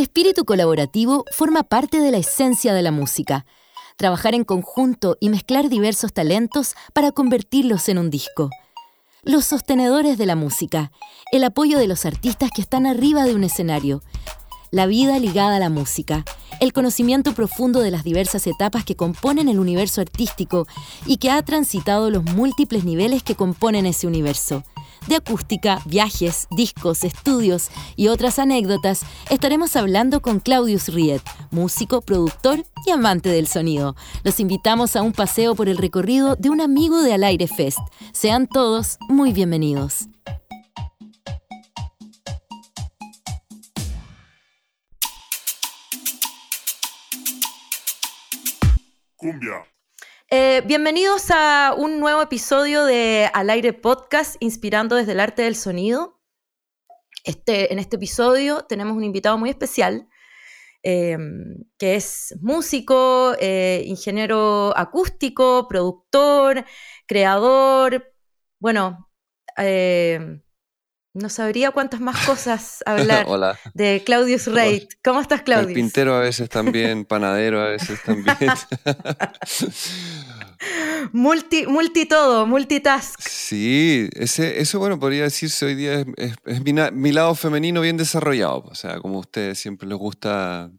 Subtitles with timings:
[0.00, 3.46] espíritu colaborativo forma parte de la esencia de la música.
[3.96, 8.50] Trabajar en conjunto y mezclar diversos talentos para convertirlos en un disco.
[9.22, 10.90] Los sostenedores de la música,
[11.32, 14.02] el apoyo de los artistas que están arriba de un escenario,
[14.70, 16.24] la vida ligada a la música,
[16.60, 20.66] el conocimiento profundo de las diversas etapas que componen el universo artístico
[21.06, 24.62] y que ha transitado los múltiples niveles que componen ese universo.
[25.10, 31.20] De acústica, viajes, discos, estudios y otras anécdotas, estaremos hablando con Claudius Riet,
[31.50, 33.96] músico, productor y amante del sonido.
[34.22, 37.80] Los invitamos a un paseo por el recorrido de un amigo de Al Aire Fest.
[38.12, 40.06] Sean todos muy bienvenidos.
[49.16, 49.64] Cumbia.
[50.32, 55.56] Eh, bienvenidos a un nuevo episodio de Al Aire Podcast, inspirando desde el arte del
[55.56, 56.20] sonido.
[57.24, 60.08] Este, en este episodio tenemos un invitado muy especial,
[60.84, 66.64] em, que es músico, eh, ingeniero acústico, productor,
[67.08, 68.14] creador,
[68.60, 69.10] bueno,
[69.56, 70.42] em,
[71.12, 73.58] no sabría cuántas más cosas hablar Hola.
[73.74, 74.94] de Claudius Reit.
[75.02, 75.74] ¿Cómo estás, Claudius?
[75.74, 78.36] Pintero a veces también, panadero a veces también.
[81.12, 83.20] multi, multi todo, multitask.
[83.20, 87.96] Sí, ese, eso bueno, podría decirse hoy día es, es, mi, mi, lado femenino bien
[87.96, 88.64] desarrollado.
[88.66, 90.70] O sea, como a ustedes siempre les gusta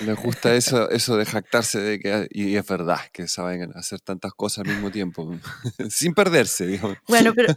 [0.00, 4.32] les gusta eso, eso de jactarse de que, y es verdad, que saben hacer tantas
[4.32, 5.34] cosas al mismo tiempo,
[5.90, 6.98] sin perderse, digamos.
[7.06, 7.54] Bueno, pero,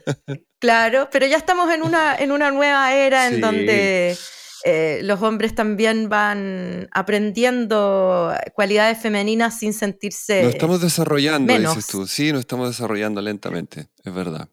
[0.59, 3.35] claro, pero ya estamos en una, en una nueva era sí.
[3.35, 4.17] en donde
[4.65, 10.43] eh, los hombres también van aprendiendo cualidades femeninas sin sentirse.
[10.43, 11.75] Nos estamos desarrollando, menos.
[11.75, 12.05] dices tú.
[12.05, 14.49] Sí, nos estamos desarrollando lentamente, es verdad.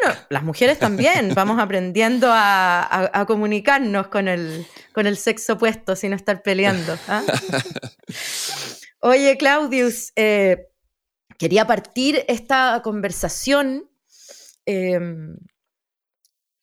[0.00, 5.54] Bueno, las mujeres también vamos aprendiendo a, a, a comunicarnos con el, con el, sexo
[5.54, 6.98] opuesto sin estar peleando.
[7.08, 7.22] ¿ah?
[9.00, 10.68] Oye, Claudius, eh,
[11.38, 13.90] quería partir esta conversación
[14.66, 14.98] eh,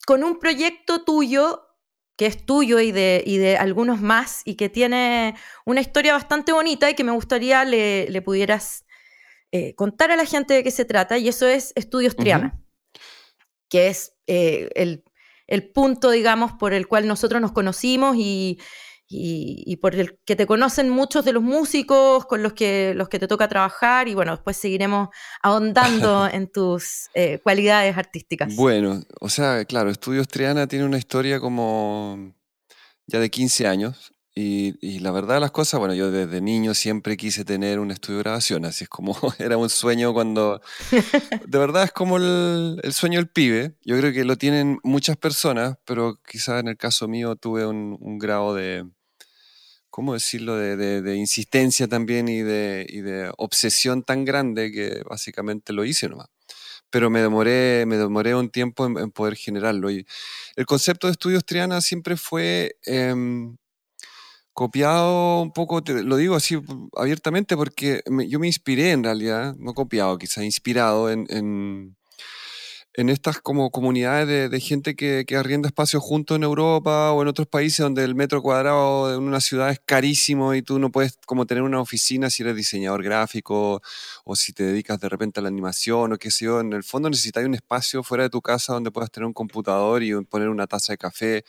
[0.06, 1.70] con un proyecto tuyo
[2.16, 5.36] que es tuyo y de, y de, algunos más y que tiene
[5.66, 8.86] una historia bastante bonita y que me gustaría le, le pudieras
[9.56, 12.60] eh, contar a la gente de qué se trata, y eso es Estudios Triana.
[13.74, 15.04] Que es eh, el,
[15.48, 18.60] el, punto, digamos, por el cual nosotros nos conocimos y,
[19.08, 23.10] y, y, por el que te conocen muchos de los músicos con los que, los
[23.10, 25.10] que te toca trabajar y bueno, después seguiremos
[25.42, 28.56] ahondando en tus eh, cualidades artísticas.
[28.56, 32.36] Bueno, o sea, claro, Estudios Triana tiene una historia como
[33.08, 34.13] ya de 15 años.
[34.36, 37.92] Y, y, la verdad de las cosas, bueno, yo desde niño siempre quise tener un
[37.92, 40.60] estudio de grabación, así es como era un sueño cuando...
[41.48, 45.18] De verdad es como el, el, sueño del pibe, yo creo que lo tienen muchas
[45.18, 48.90] personas, pero quizás en el caso mío tuve un, un grado de,
[49.92, 55.04] ¿cómo decirlo?, de, de, de insistencia también y de, y de obsesión tan grande que
[55.08, 56.28] básicamente lo hice nomás
[56.90, 59.90] pero me demoré, me demoré un tiempo en, en, poder generarlo.
[59.90, 60.06] Y
[60.56, 62.78] el concepto de estudios Triana siempre fue...
[62.86, 63.16] Eh,
[64.54, 66.60] copiado un poco, te, lo digo así
[66.96, 71.96] abiertamente porque me, yo me inspiré en realidad, no copiado, quizá inspirado en, en,
[73.10, 77.28] estas como comunidades de, de gente que, que, arrienda espacios juntos en Europa o en
[77.28, 81.18] otros países donde el metro cuadrado en una ciudad es carísimo y tú no puedes
[81.26, 83.82] como tener una oficina si eres diseñador gráfico
[84.24, 86.84] o si te dedicas de repente a la animación o qué sé yo, en el
[86.84, 90.50] fondo necesitas un espacio fuera de tu casa donde puedas tener un computador y poner
[90.50, 91.44] una taza de café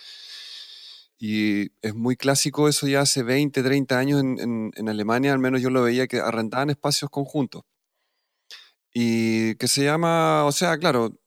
[1.26, 5.38] y es muy clásico eso ya hace 20, 30 años en, en, en, Alemania, al
[5.38, 7.62] menos yo lo veía que arrendaban espacios conjuntos.
[8.92, 11.18] Y que se llama, o sea, claro,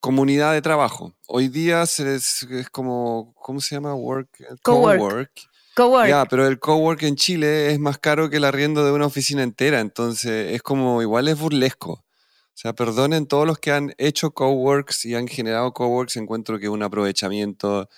[0.00, 1.14] comunidad de trabajo.
[1.26, 3.94] Hoy día es, es como, ¿cómo se llama?
[3.94, 4.28] Work.
[4.62, 4.98] Cowork.
[4.98, 5.32] Co-work.
[5.74, 9.06] Co ya, pero el cowork en Chile es más caro que el arriendo de una
[9.06, 11.92] oficina entera, entonces es como, igual es burlesco.
[11.92, 16.66] O sea, perdonen todos los que han hecho coworks y han generado coworks, encuentro que
[16.66, 17.88] es un aprovechamiento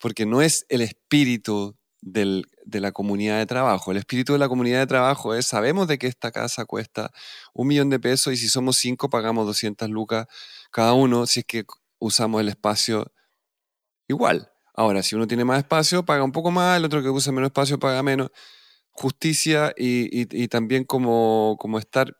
[0.00, 2.44] porque no es el espíritu de
[2.80, 3.90] la comunidad de trabajo.
[3.90, 7.10] El espíritu de la comunidad de trabajo es, sabemos de que esta casa cuesta
[7.52, 10.26] un millón de pesos y si somos cinco pagamos 200 lucas
[10.70, 11.64] cada uno si es que
[11.98, 13.12] usamos el espacio
[14.08, 14.50] igual.
[14.74, 17.48] Ahora, si uno tiene más espacio, paga un poco más, el otro que usa menos
[17.48, 18.30] espacio paga menos.
[18.92, 22.16] Justicia y, también como, estar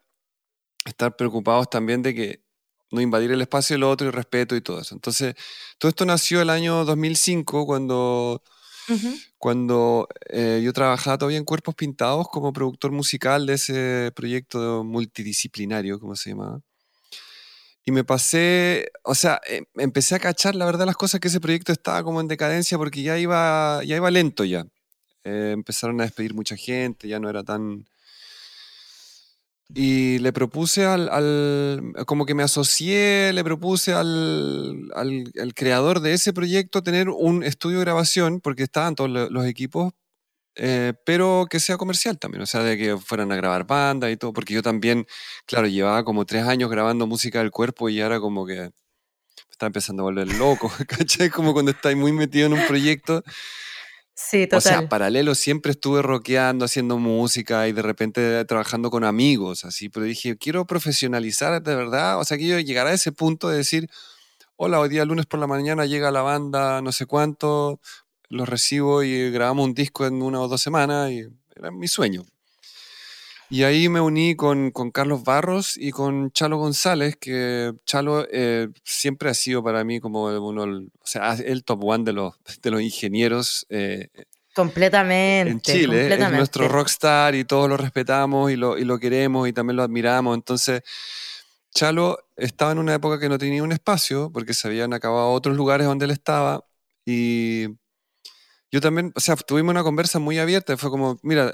[1.17, 2.45] preocupados también de que
[2.91, 4.95] no invadir el espacio del otro y respeto y todo eso.
[4.95, 5.35] Entonces,
[5.79, 8.43] todo esto nació el año 2005 cuando,
[8.89, 9.27] uh -huh.
[9.39, 16.01] cuando eh, yo trabajaba todavía en Cuerpos Pintados como productor musical de ese proyecto multidisciplinario,
[16.01, 16.61] como se llamaba.
[17.85, 21.41] Y me pasé, o sea, em, empecé a cachar la verdad las cosas que ese
[21.41, 24.67] proyecto estaba como en decadencia porque ya iba, ya iba lento ya.
[25.25, 27.87] Eh, empezaron a despedir mucha gente, ya no era tan...
[29.75, 36.01] Y le propuse al, al como que me asocié, le propuse al, al, al, creador
[36.01, 39.93] de ese proyecto tener un estudio de grabación, porque estaban todos los equipos,
[40.57, 44.17] eh, pero que sea comercial también, o sea, de que fueran a grabar bandas y
[44.17, 45.07] todo, porque yo también,
[45.47, 48.71] claro, llevaba como tres años grabando música del cuerpo y ahora como que me
[49.53, 51.31] estaba empezando a volver loco, ¿cachai?
[51.31, 53.23] Como cuando estáis muy metido en un proyecto.
[54.23, 54.59] Sí, total.
[54.59, 59.89] O sea, paralelo siempre estuve rockeando, haciendo música y de repente trabajando con amigos, así,
[59.89, 63.89] pero dije, quiero profesionalizar de verdad, o sea, quiero llegar a ese punto de decir,
[64.57, 67.81] hola, hoy día lunes por la mañana llega la banda no sé cuánto,
[68.29, 71.27] los recibo y grabamos un disco en una o dos semanas y
[71.57, 72.25] era mi sueño.
[73.53, 78.69] Y ahí me uní con, con Carlos Barros y con Chalo González, que Chalo eh,
[78.85, 82.71] siempre ha sido para mí como uno, o sea, el top one de los, de
[82.71, 83.67] los ingenieros.
[83.69, 84.09] Eh,
[84.55, 85.51] completamente.
[85.51, 89.53] En Chile, es nuestro rockstar y todos lo respetamos y lo, y lo queremos y
[89.53, 90.37] también lo admiramos.
[90.37, 90.83] Entonces,
[91.75, 95.57] Chalo estaba en una época que no tenía un espacio porque se habían acabado otros
[95.57, 96.65] lugares donde él estaba
[97.05, 97.67] y
[98.71, 100.77] yo también, o sea, tuvimos una conversa muy abierta.
[100.77, 101.53] Fue como, mira,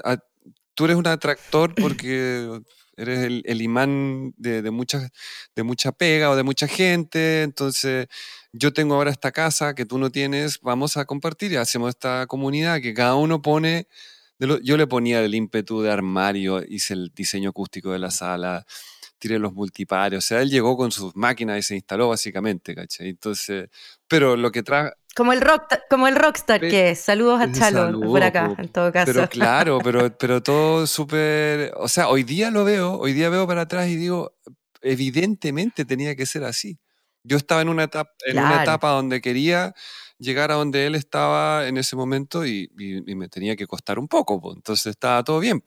[0.77, 2.61] tú eres un atractor porque
[2.97, 5.09] eres el, imán de, mucha,
[5.55, 7.41] de mucha pega o de mucha gente.
[7.41, 8.07] Entonces,
[8.53, 12.27] yo tengo ahora esta casa que tú no tienes, vamos a compartir y hacemos esta
[12.27, 13.87] comunidad que cada uno pone.
[14.39, 18.63] yo le ponía el ímpetu de armario, hice el diseño acústico de la sala,
[19.17, 20.19] tiré los multipares.
[20.19, 23.09] O sea, él llegó con sus máquinas y se instaló básicamente, ¿cachai?
[23.09, 23.67] Entonces,
[24.07, 26.99] pero lo que trae como el, rock, como el rockstar que es.
[26.99, 29.11] Saludos a Chalo por acá, en todo caso.
[29.11, 31.73] Pero claro, pero, pero todo súper...
[31.77, 34.37] O sea, hoy día lo veo, hoy día veo para atrás y digo,
[34.79, 36.77] evidentemente tenía que ser así.
[37.23, 39.73] Yo estaba en una etapa, en una etapa donde quería
[40.19, 44.53] llegar a donde él estaba en ese momento y, me tenía que costar un poco,
[44.55, 45.63] entonces estaba todo bien.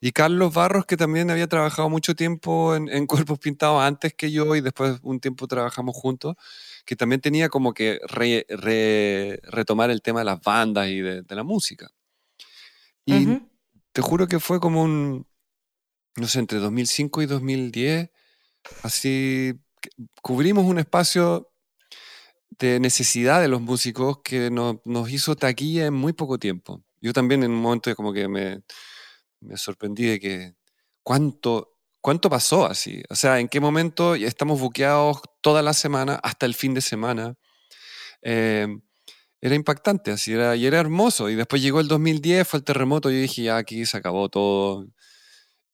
[0.00, 4.30] Y Carlos Barros, que también había trabajado mucho tiempo en, en, Cuerpos Pintados antes que
[4.30, 6.36] yo y después un tiempo trabajamos juntos,
[6.88, 11.90] que también tenía como que retomar el tema de las bandas y de, la música.
[13.04, 13.26] Y
[13.92, 15.26] te juro que fue como un,
[16.16, 18.10] no sé, entre 2005 y 2010,
[18.84, 19.52] así
[20.22, 21.52] cubrimos un espacio
[22.58, 26.82] de necesidad de los músicos que nos hizo taquilla en muy poco tiempo.
[27.02, 28.62] Yo también en un momento como que me,
[29.40, 30.54] me sorprendí de que
[31.02, 33.02] cuánto ¿Cuánto pasó así?
[33.10, 37.34] O sea, ¿en qué momento estamos buqueados toda la semana hasta el fin de semana?
[38.22, 38.80] Em,
[39.40, 41.30] era impactante, así era, y era hermoso.
[41.30, 44.28] Y después llegó el 2010, fue el terremoto, y yo dije, ya aquí se acabó
[44.28, 44.86] todo.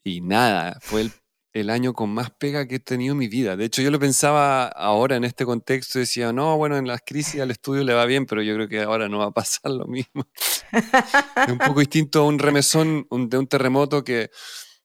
[0.04, 1.12] Y nada, fue el,
[1.54, 3.56] el, año con más pega que he tenido en mi vida.
[3.56, 7.40] De hecho, yo lo pensaba ahora en este contexto, decía, no, bueno, en las crisis
[7.40, 9.86] al estudio le va bien, pero yo creo que ahora no va a pasar lo
[9.86, 10.26] mismo.
[10.72, 14.30] es un poco distinto a un remesón de un terremoto que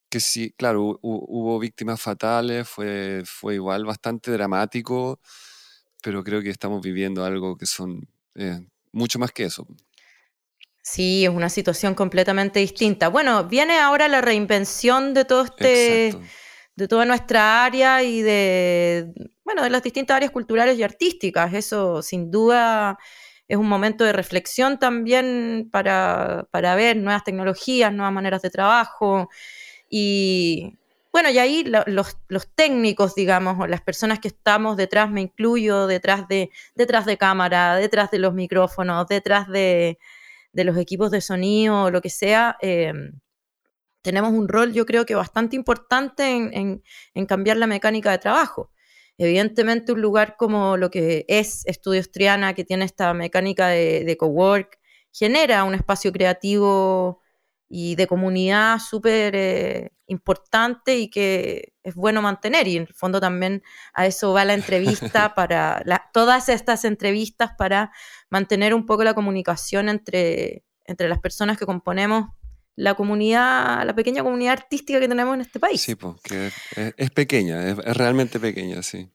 [0.10, 5.20] que sí, claro, hubo víctimas fatales, fue, fue igual bastante dramático,
[6.02, 8.60] pero creo que estamos viviendo algo que son eh,
[8.92, 9.68] mucho más que eso.
[10.82, 13.10] Sí, es una situación completamente distinta.
[13.10, 16.16] Bueno, viene ahora la reinvención de todo este,
[16.76, 19.14] de toda nuestra área y de,
[19.44, 21.54] bueno, de las distintas áreas culturales y artísticas.
[21.54, 22.98] Eso sin duda
[23.48, 29.30] es un momento de reflexión también para, para ver nuevas tecnologías, nuevas maneras de trabajo.
[29.90, 30.80] Y
[31.12, 32.18] bueno, y ahí los,
[32.56, 37.76] técnicos, digamos, o las personas que estamos detrás, me incluyo, detrás de, detrás de cámara,
[37.76, 39.98] detrás de los micrófonos, detrás de,
[40.54, 42.94] los equipos de sonido lo que sea, eh,
[44.02, 46.82] tenemos un rol yo creo que bastante importante en,
[47.28, 48.72] cambiar la mecánica de trabajo.
[49.18, 54.18] Evidentemente un lugar como lo que es Estudios Triana, que tiene esta mecánica de, de
[54.18, 54.80] cowork,
[55.12, 57.22] genera un espacio creativo
[57.70, 62.68] y de comunidad súper eh, importante y que es bueno mantener.
[62.68, 63.62] Y en el fondo también
[63.94, 67.92] a eso va la entrevista para todas estas entrevistas para
[68.30, 72.30] mantener un poco la comunicación entre, entre las personas que componemos
[72.76, 75.82] la comunidad, la pequeña comunidad artística que tenemos en este país.
[75.82, 76.50] Sí, porque
[76.96, 79.12] es, pequeña, es, realmente pequeña, sí.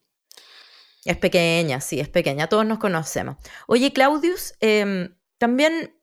[1.03, 3.37] Es pequeña, sí, es pequeña, todos nos conocemos.
[3.67, 5.94] Oye, Claudius, em, también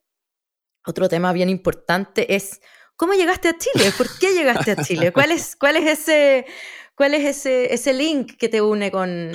[0.85, 2.61] otro tema bien importante es
[2.95, 6.45] cómo llegaste a Chile, por qué llegaste a Chile, cuál es, cuál es, ese,
[6.95, 9.31] cuál es ese, ese link que te une con,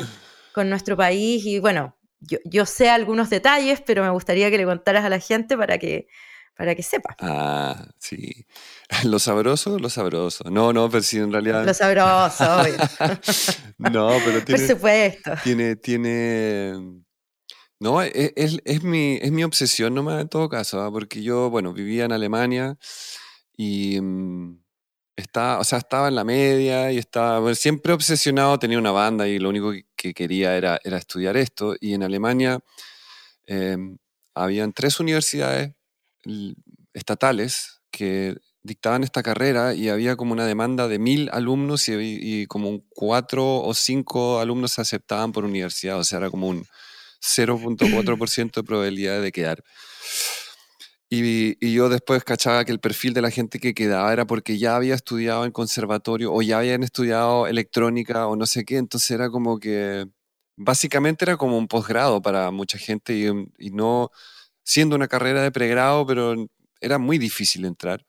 [0.52, 4.64] con nuestro país y bueno, yo, yo, sé algunos detalles, pero me gustaría que le
[4.64, 6.09] contaras a la gente para que,
[6.57, 7.17] para que sepa.
[7.21, 8.47] Ah, sí.
[9.05, 10.50] Lo sabroso, lo sabroso.
[10.50, 11.64] No, no, pero sí, en realidad.
[11.64, 12.75] Lo sabroso, obvio.
[13.78, 14.67] no, pero tiene.
[14.67, 15.33] Por supuesto.
[15.45, 17.05] Tiene, tiene.
[17.80, 18.32] No, es,
[18.64, 20.90] es, mi, es mi obsesión nomás en todo caso, ¿ah?
[20.90, 22.76] porque yo, bueno, vivía en Alemania
[23.56, 24.61] y mm,
[25.16, 29.38] estaba, o sea, estaba en la media y estaba siempre obsesionado, tenía una banda y
[29.38, 31.76] lo único que, que quería era, era estudiar esto.
[31.80, 32.61] Y en Alemania
[33.47, 33.99] em,
[34.35, 35.73] habían tres universidades
[36.94, 42.47] estatales que dictaban esta carrera y había como una demanda de mil alumnos y, y
[42.47, 46.66] como cuatro o cinco alumnos se aceptaban por universidad, o sea, era como un
[47.20, 49.62] 0.4% de probabilidad de quedar.
[51.10, 54.58] Y, y yo después cachaba que el perfil de la gente que quedaba era porque
[54.58, 59.10] ya había estudiado en conservatorio o ya habían estudiado electrónica o no sé qué, entonces
[59.12, 60.06] era como que
[60.56, 63.26] básicamente era como un posgrado para mucha gente y,
[63.58, 64.10] y no
[64.64, 66.34] siendo una carrera de pregrado, pero
[66.80, 68.04] era muy difícil entrar.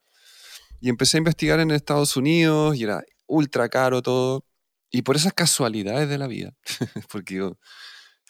[0.81, 4.45] Y empecé a investigar en Estados Unidos y era ultra caro todo.
[4.91, 6.53] Y por esas casualidades de la vida,
[7.11, 7.57] porque yo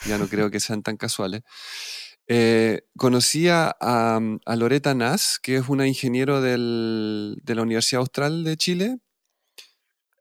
[0.06, 1.41] ya no creo que sean tan casuales,
[2.27, 8.01] eh, conocí a, a, a Loreta Nas, que es una ingeniero del- de la Universidad
[8.01, 8.98] Austral de Chile.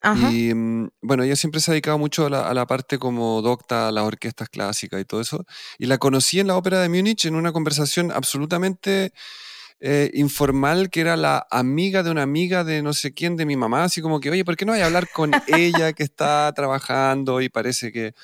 [0.00, 0.30] Ajá.
[0.30, 3.42] Y mm, bueno, ella siempre se ha dedicado mucho a la, a la parte como
[3.42, 5.44] docta, a las orquestas clásicas y todo eso.
[5.78, 9.12] Y la conocí en la ópera de Múnich en una conversación absolutamente
[9.80, 13.56] eh, informal, que era la amiga de una amiga de no sé quién de mi
[13.56, 16.52] mamá, así como que, oye, ¿por qué no hay a hablar con ella que está
[16.54, 18.14] trabajando y parece que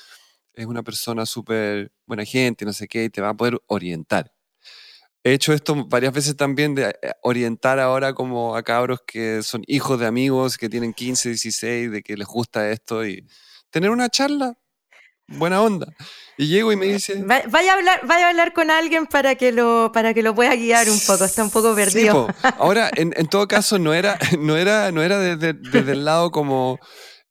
[0.55, 4.31] es una persona súper buena gente, no sé qué, y te va a poder orientar?
[5.23, 9.63] He hecho esto varias veces también de eh, orientar ahora como a cabros que son
[9.65, 13.25] hijos de amigos que tienen 15, 16, de que les gusta esto y
[13.71, 14.55] tener una charla,
[15.27, 15.87] buena onda.
[16.37, 17.23] Y llego y me dice...
[17.23, 20.35] Va- Vaya a hablar, vaya a hablar con alguien para que lo, para que lo
[20.35, 21.23] pueda guiar un poco.
[21.25, 22.27] Está un poco Sí, perdido.
[22.27, 22.49] po.
[22.59, 26.29] Ahora, en, en todo caso, no era, no era, no era desde, desde el lado
[26.29, 26.79] como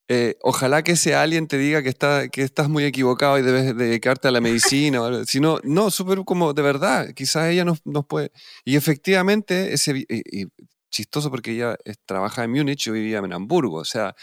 [0.08, 3.76] eh, ojalá que ese alguien te diga que, está, que estás muy equivocado y debes
[3.76, 8.30] dedicarte a la medicina, sino, no, súper como de verdad, quizás ella nos, nos puede.
[8.64, 10.46] Y efectivamente, ese, y, y
[10.90, 14.14] chistoso porque ella es- trabaja en Múnich, yo vivía en Hamburgo, o sea,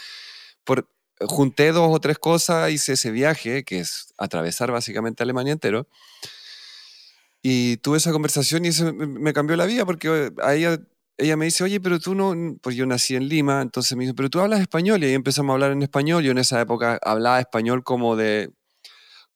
[0.64, 0.88] por,
[1.20, 5.88] junté dos o tres cosas, hice ese viaje, que es atravesar básicamente Alemania entero,
[7.42, 10.78] y tuve esa conversación y eso me, cambió la vida porque a ella,
[11.18, 14.14] ella me dice, oye, pero tú no, pues yo nací en Lima, entonces me dice,
[14.14, 16.22] pero tú hablas español y ahí empezamos a hablar en español.
[16.24, 18.50] Yo en esa época hablaba español como de,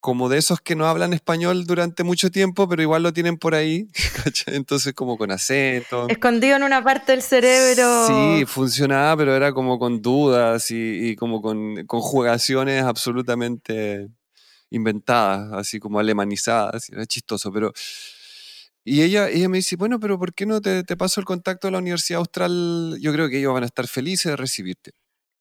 [0.01, 3.55] como de esos que no hablan español durante mucho tiempo, pero igual lo tienen por
[3.55, 3.89] ahí,
[4.25, 4.57] ¿cachai?
[4.57, 6.09] entonces como con acento.
[6.09, 8.07] Escondido en una parte del cerebro.
[8.07, 14.09] Sí, funcionaba, pero era como con dudas y, y como con conjugaciones absolutamente
[14.71, 16.89] inventadas, así como alemanizadas.
[16.91, 17.73] Era chistoso, pero...
[18.89, 21.67] Y ella, ella me dice, bueno, pero ¿por qué no te, te paso el contacto
[21.67, 22.97] de la Universidad Austral?
[23.01, 24.93] Yo creo que ellos van a estar felices de recibirte.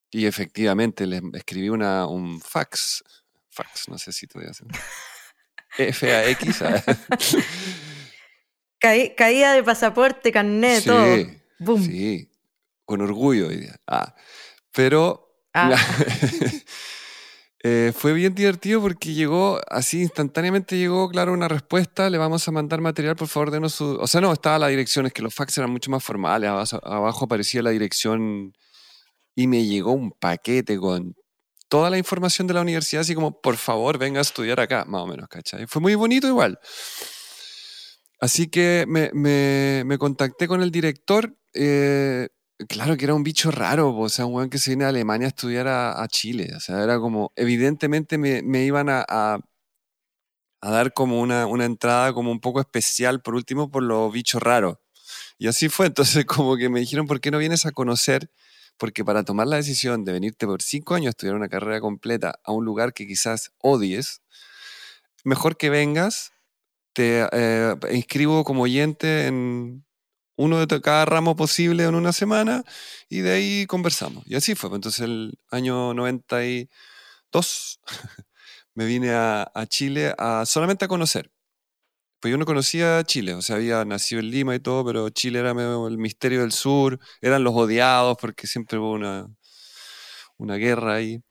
[0.10, 3.04] Y efectivamente, les escribí una, un fax.
[3.52, 4.68] Fax, no sé si todavía hacen.
[5.78, 6.62] F-A-X.
[6.64, 6.84] ah.
[8.80, 11.16] Caí- caída de pasaporte, carnet, todo.
[11.16, 11.28] Sí,
[11.60, 11.86] Boom.
[11.86, 12.32] sí,
[12.84, 13.50] con orgullo.
[13.88, 14.16] Ah,
[14.72, 15.22] pero
[15.54, 15.70] Ah.
[17.68, 22.52] eh, fue bien divertido porque llegó, así instantáneamente llegó, claro, una respuesta, le vamos a
[22.52, 23.98] mandar material, por favor, denos su...
[24.00, 26.80] O sea, no, estaba la dirección, es que los fax eran mucho más formales, abajo,
[26.84, 28.54] abajo aparecía la dirección
[29.34, 31.16] y me llegó un paquete con
[31.68, 35.02] toda la información de la universidad, así como, por favor, venga a estudiar acá, más
[35.02, 35.66] o menos, ¿cachai?
[35.66, 36.60] Fue muy bonito igual.
[38.20, 41.36] Así que me, contacté con el director.
[41.56, 42.30] eh,
[42.70, 45.28] claro que era un bicho raro, o sea, un weón que se viene a Alemania
[45.28, 46.50] a estudiar a, Chile.
[46.56, 49.40] O sea, era como, evidentemente me, me iban a, a-
[50.62, 54.42] a dar como una, una entrada como un poco especial, por último, por los bichos
[54.42, 54.78] raros.
[55.38, 55.88] Y así fue.
[55.88, 58.32] Entonces, como que me dijeron, ¿por qué no vienes a conocer?
[58.78, 62.40] Porque para tomar la decisión de venirte por cinco años a estudiar una carrera completa
[62.44, 64.22] a un lugar que quizás odies,
[65.24, 66.32] mejor que vengas
[66.94, 69.85] te eh, inscribo como oyente en
[70.36, 72.64] uno de cada ramo posible en una semana
[73.10, 74.24] y de ahí conversamos.
[74.28, 74.70] Y así fue.
[74.70, 77.80] pues, Entonces el año 92
[78.76, 81.32] me vine a, Chile a, solamente a conocer.
[82.20, 85.40] Pues yo no conocía Chile, o sea, había nacido en Lima y todo, pero Chile
[85.40, 89.28] era el misterio del sur, eran los odiados porque siempre hubo una,
[90.38, 91.22] una guerra ahí.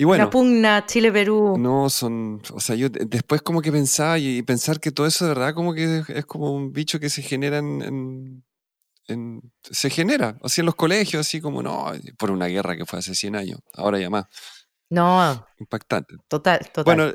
[0.00, 1.56] Y bueno, La pugna Chile-Perú.
[1.58, 5.08] no, son, o sea, yo de- después como que pensaba y, y pensar que todo
[5.08, 8.44] eso de verdad como que es, es como un bicho que se genera en, en-
[9.08, 13.00] en- se genera, así en los colegios, así como, no, por una guerra que fue
[13.00, 14.26] hace 100 años, ahora ya más,
[14.88, 16.14] No, impactante.
[16.28, 16.84] total, total.
[16.84, 17.12] Bueno,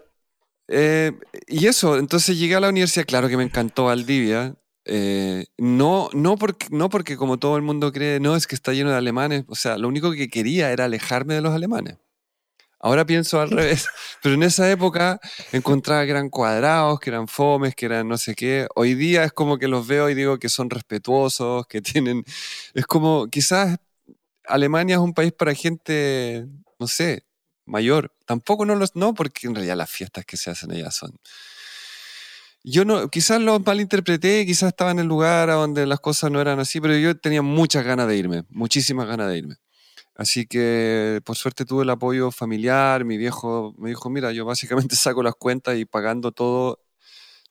[0.68, 1.14] eh,
[1.48, 6.36] y eso, entonces llegué a la universidad, claro que me encantó Valdivia, eh, no, no,
[6.36, 9.46] porque, no porque como todo el mundo cree, no, es que está lleno de alemanes.
[9.48, 11.96] O sea, lo único que quería era alejarme de los alemanes.
[12.84, 13.88] Ahora pienso al revés,
[14.22, 15.22] pero en esa época
[15.54, 18.68] encontraba que eran cuadrados, que eran fomes, que eran no sé qué.
[18.76, 22.26] Hoy día es como que los veo y digo que son respetuosos, que tienen...
[22.74, 23.78] Es como, quizás
[24.46, 26.46] Alemania es un país para gente,
[26.78, 27.26] no sé,
[27.66, 28.14] mayor.
[28.26, 28.98] Tampoco no los...
[28.98, 31.18] No, porque en realidad las fiestas que se hacen allá son
[32.66, 36.60] yo no, quizás lo malinterpreté, quizás estaba en el lugar donde las cosas no eran
[36.60, 39.56] así, pero yo tenía muchas ganas de irme, muchísimas ganas de irme.
[40.16, 44.96] Así que por suerte tuve el apoyo familiar, mi viejo me dijo, mira, yo básicamente
[44.96, 46.80] saco las cuentas y pagando todo,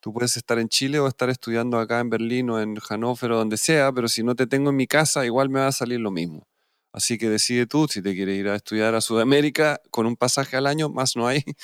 [0.00, 3.38] tú puedes estar en Chile o estar estudiando acá en Berlín o en Hannover o
[3.38, 6.00] donde sea, pero si no te tengo en mi casa, igual me va a salir
[6.00, 6.46] lo mismo.
[6.92, 10.56] Así que decide tú si te quieres ir a estudiar a Sudamérica con un pasaje
[10.56, 11.42] al año, más no hay.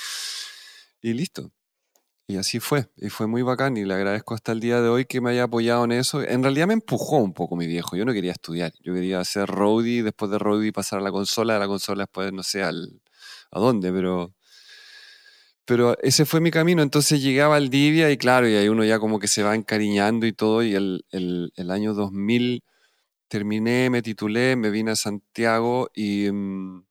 [1.00, 1.52] Y listo.
[2.30, 5.06] Y así fue, y fue muy bacán y le agradezco hasta el día de hoy
[5.06, 6.22] que me haya apoyado en eso.
[6.22, 9.48] En realidad me empujó un poco mi viejo, yo no quería estudiar, yo quería hacer
[9.48, 13.00] roadie, después de roadie pasar a la consola, de la consola después no sé al,
[13.50, 14.34] a dónde, pero,
[15.64, 16.82] pero ese fue mi camino.
[16.82, 20.26] Entonces llegué a Valdivia y claro, y ahí uno ya como que se va encariñando
[20.26, 22.62] y todo, y el, el, el año 2000
[23.28, 26.30] terminé, me titulé, me vine a Santiago y...
[26.30, 26.87] Mm,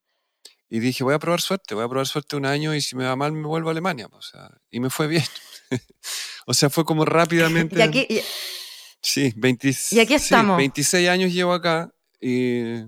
[0.69, 3.05] y dije, voy a probar suerte, voy a probar suerte un año y si me
[3.05, 4.07] va mal me vuelvo a Alemania.
[4.11, 5.23] O sea, y me fue bien.
[6.45, 7.77] o sea, fue como rápidamente.
[7.77, 8.07] Y aquí,
[9.01, 9.33] Sí,
[9.91, 10.57] y aquí estamos.
[10.57, 12.83] 26 años llevo acá y...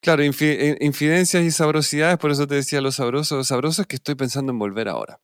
[0.00, 3.36] Claro, eh, infidencias y sabrosidades, por eso te decía lo sabroso.
[3.36, 5.20] Lo sabroso es que estoy pensando en volver ahora.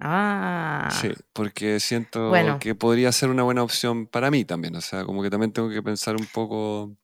[0.00, 0.88] Ah.
[1.00, 4.74] Sí, porque siento que podría ser una buena opción para mí también.
[4.74, 6.96] O sea, como que también tengo que pensar un poco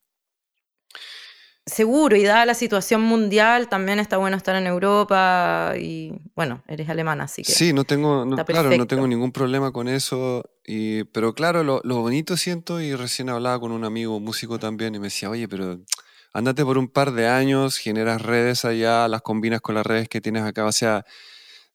[1.68, 6.88] seguro y dada la situación mundial, también está bueno estar en Europa y bueno, eres
[6.88, 7.52] alemana, así que...
[7.52, 12.37] Sí, no tengo, claro, no tengo ningún problema con eso, y, pero claro, lo, bonito
[12.37, 15.80] siento, y recién hablaba con un amigo músico también y me decía, oye, pero
[16.32, 20.20] andate por un par de años, generas redes allá, las combinas con las redes que
[20.20, 21.04] tienes acá, o sea,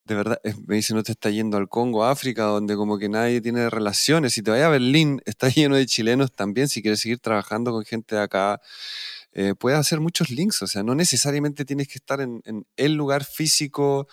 [0.05, 3.39] de verdad, me dice, no te está yendo al Congo, África, donde como que nadie
[3.41, 7.19] tiene relaciones, si te vayas a Berlín, está lleno de chilenos también, si quieres seguir
[7.19, 8.59] trabajando con gente de acá
[9.35, 12.41] eh, puedes hacer muchos links, o sea, no necesariamente tienes que estar en,
[12.77, 14.07] el lugar físico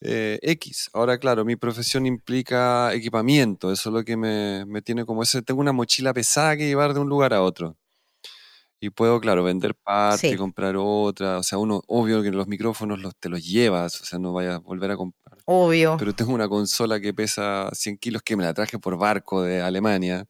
[0.00, 0.90] eh, X.
[0.92, 5.60] Ahora, claro, mi profesión implica equipamiento, eso es lo que me, tiene como ese, tengo
[5.60, 7.76] una mochila pesada que llevar de un lugar a otro.
[8.80, 11.38] Y puedo, claro, vender parte, comprar otra.
[11.38, 14.54] O sea, uno, obvio que los micrófonos los, te los llevas, o sea, no vayas
[14.54, 15.36] a volver a comprar.
[15.46, 15.96] Obvio.
[15.98, 19.62] Pero tengo una consola que pesa 100 kilos que me la traje por barco de
[19.62, 20.26] Alemania.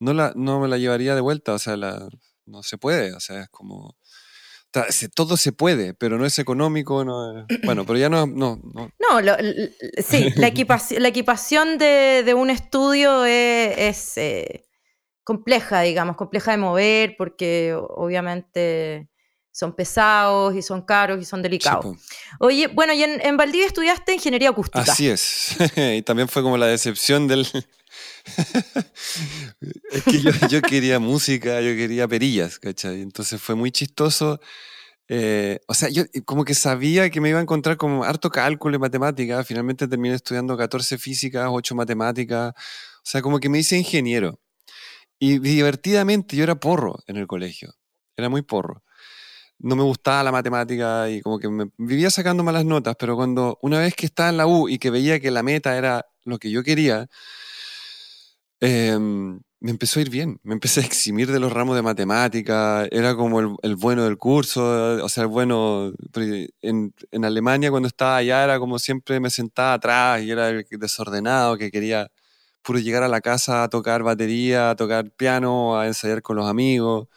[0.00, 2.08] No, la, no me la llevaría de vuelta, o sea, la,
[2.50, 3.96] no se puede, o sea, es como...
[5.16, 8.26] Todo se puede, pero no es económico, no bueno, pero ya no...
[8.26, 8.90] No, no.
[9.98, 14.64] sí, la equipación, la equipación de, un estudio es, eh,
[15.24, 19.08] compleja, digamos, compleja de mover, porque obviamente
[19.52, 21.96] son pesados y son caros y son delicados.
[22.38, 24.80] Oye, bueno, y en, en Valdivia estudiaste ingeniería acústica.
[24.80, 27.46] Así es, y también fue como la decepción del,
[29.90, 33.02] es que yo, quería música, yo quería perillas, ¿cachai?
[33.02, 34.40] Entonces fue muy chistoso.
[35.08, 38.76] Eh, o sea, yo como que sabía que me iba a encontrar como harto cálculo
[38.76, 39.42] y matemática.
[39.44, 42.52] Finalmente terminé estudiando 14 físicas, 8 matemáticas.
[42.54, 44.40] O sea, como que me hice ingeniero.
[45.18, 47.74] Y divertidamente yo era porro en el colegio.
[48.16, 48.82] Era muy porro.
[49.58, 53.58] No me gustaba la matemática y como que me vivía sacando malas notas, pero cuando
[53.62, 56.38] una vez que estaba en la U y que veía que la meta era lo
[56.38, 57.08] que yo quería,
[58.60, 62.86] Em, me empezó a ir bien, me empecé a eximir de los ramos de matemática,
[62.90, 64.62] era como el, bueno del curso,
[65.02, 65.92] o sea, el bueno,
[66.62, 70.66] en, en, Alemania cuando estaba allá era como siempre me sentaba atrás y era el
[70.78, 72.10] desordenado que quería
[72.62, 76.48] puro llegar a la casa a tocar batería, a tocar piano, a ensayar con los
[76.48, 77.08] amigos.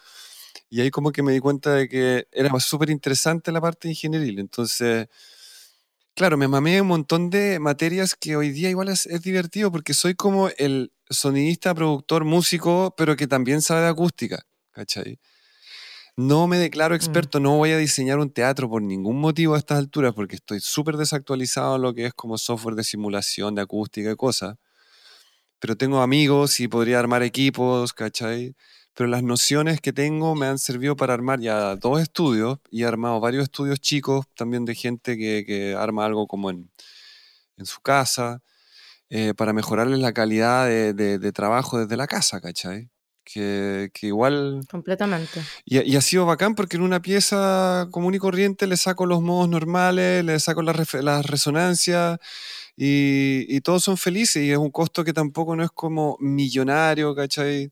[0.69, 4.39] Y ahí como que me di cuenta de que era súper interesante la parte ingenieril,
[4.39, 5.08] entonces
[6.15, 10.13] Claro, me mamé un montón de materias que hoy día igual es, divertido porque soy
[10.13, 15.19] como el sonidista, productor, músico, pero que también sabe de acústica, ¿cachai?
[16.15, 16.97] No me declaro mm.
[16.97, 20.60] experto, no voy a diseñar un teatro por ningún motivo a estas alturas porque estoy
[20.60, 24.58] súper desactualizado en lo que es como software de simulación, de acústica y cosas.
[25.58, 28.56] Pero tengo amigos y podría armar equipos, ¿cachai?
[28.95, 32.86] Pero las nociones que tengo me han servido para armar ya dos estudios y he
[32.86, 36.69] armado varios estudios chicos también de gente que, arma algo como en,
[37.63, 38.41] su casa,
[39.10, 42.89] eh, para mejorarles la calidad de, trabajo desde la casa, ¿cachai?
[43.23, 44.65] Que, igual...
[44.69, 45.41] Completamente.
[45.65, 49.49] Y, ha sido bacán porque en una pieza común y corriente le saco los modos
[49.49, 52.19] normales, le saco las la resonancias
[52.75, 57.15] y, y todos son felices y es un costo que tampoco no es como millonario,
[57.15, 57.71] ¿cachai?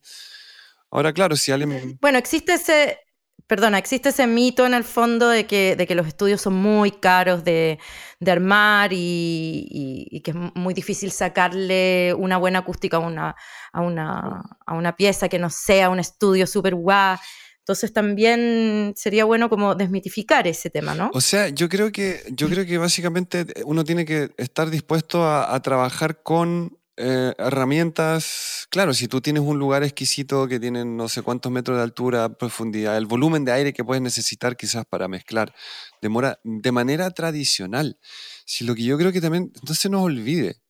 [0.92, 1.98] Ahora, claro, si alguien...
[2.02, 3.00] Bueno, existe ese,
[3.48, 6.92] perdona, existe ese mito en el fondo de que, de que los estudios son muy
[6.92, 7.80] caros de,
[8.20, 9.68] de armar y,
[10.10, 13.36] y, que es muy difícil sacarle una buena acústica a una,
[13.74, 17.18] a una, a una pieza que no sea un estudio súper guau.
[17.60, 21.12] Entonces también sería bueno como desmitificar ese tema, ¿no?
[21.14, 25.54] O sea, yo creo que, yo creo que básicamente uno tiene que estar dispuesto a,
[25.54, 31.10] a trabajar con eh, herramientas, claro, si tú tienes un lugar exquisito que tiene no
[31.10, 35.08] sé cuántos metros de altura, profundidad, el volumen de aire que puedes necesitar quizás para
[35.08, 35.54] mezclar,
[36.02, 38.00] demora de manera tradicional.
[38.46, 40.62] Si lo que yo creo que también, entonces se nos olvide,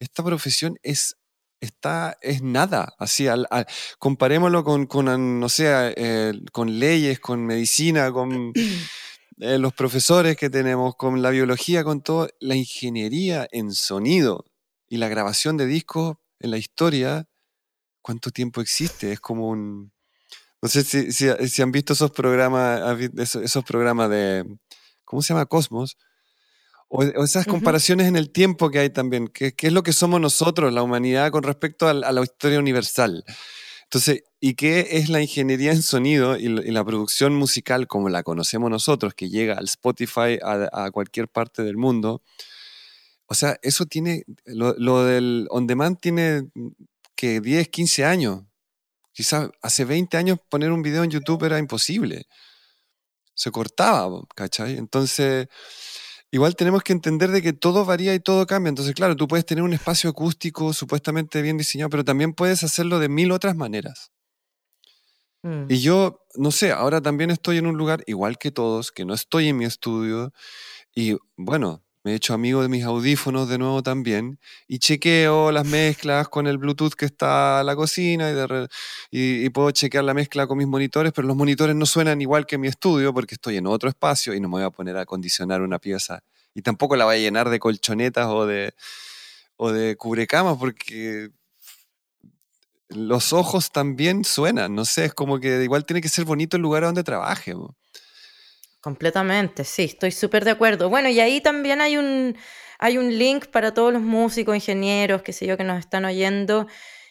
[0.00, 1.16] esta profesión es
[1.60, 2.94] está, es nada.
[2.98, 3.46] Así, al,
[3.98, 8.52] comparémoslo con, con, no sé, eh, con leyes, con medicina, con
[9.40, 12.28] eh, los profesores que tenemos, con la biología, con todo.
[12.40, 14.44] La ingeniería en sonido
[14.88, 17.26] y la grabación de discos en la historia,
[18.02, 19.12] ¿cuánto tiempo existe?
[19.12, 19.92] Es como un...
[20.60, 24.44] No sé si, si, han visto esos programas, esos, programas de...
[25.04, 25.46] ¿Cómo se llama?
[25.46, 25.96] Cosmos.
[26.88, 29.28] O, esas comparaciones en el tiempo que hay también.
[29.28, 33.24] ¿Qué, es lo que somos nosotros, la humanidad, con respecto a, la historia universal?
[33.84, 38.68] Entonces, ¿y qué es la ingeniería en sonido y, la producción musical como la conocemos
[38.68, 42.22] nosotros, que llega al Spotify, a, a cualquier parte del mundo?
[43.28, 46.68] O sea, eso tiene, lo, del on demand tiene mm,
[47.14, 48.42] que 10, 15 años.
[49.12, 52.26] Quizás hace 20 años poner un video en YouTube era imposible.
[53.34, 54.78] Se cortaba, ¿cachai?
[54.78, 55.48] Entonces,
[56.30, 58.70] igual tenemos que entender de que todo varía y todo cambia.
[58.70, 62.98] Entonces, claro, tú puedes tener un espacio acústico supuestamente bien diseñado, pero también puedes hacerlo
[62.98, 64.10] de mil otras maneras.
[65.42, 65.66] Mm.
[65.68, 69.12] Y yo, no sé, ahora también estoy en un lugar igual que todos, que no
[69.12, 70.32] estoy en mi estudio.
[70.94, 75.66] Y bueno, me he hecho amigo de mis audífonos de nuevo también y chequeo las
[75.66, 78.30] mezclas con el Bluetooth que está en la cocina
[79.10, 82.46] y, y, puedo chequear la mezcla con mis monitores, pero los monitores no suenan igual
[82.46, 85.02] que mi estudio porque estoy en otro espacio y no me voy a poner a
[85.02, 86.22] acondicionar una pieza
[86.54, 88.72] y tampoco la voy a llenar de colchonetas o de,
[89.58, 91.28] o de cubrecamas porque
[92.88, 96.62] los ojos también suenan, no sé, es como que igual tiene que ser bonito el
[96.62, 97.52] lugar donde trabaje.
[98.80, 100.88] Completamente, sí, estoy súper de acuerdo.
[100.88, 102.36] Bueno, y ahí también hay un,
[102.78, 106.66] hay un link para todos los músicos, ingenieros, qué sé yo, que nos están oyendo,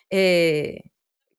[0.10, 0.82] eh,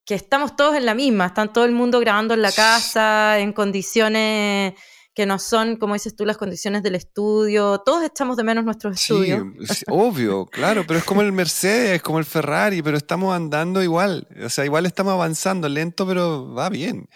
[0.05, 3.53] que estamos todos en la misma, están todo el mundo grabando en la casa, en
[3.53, 4.75] condiciones
[5.19, 7.83] que no son, como dices tú, las condiciones del estudio.
[7.85, 9.43] Todos echamos de menos nuestros estudios.
[9.69, 13.83] Sí, obvio, claro, pero es como el Mercedes, es como el Ferrari, pero estamos andando
[13.83, 14.29] igual.
[14.45, 17.09] O sea, igual estamos avanzando, lento, pero va bien.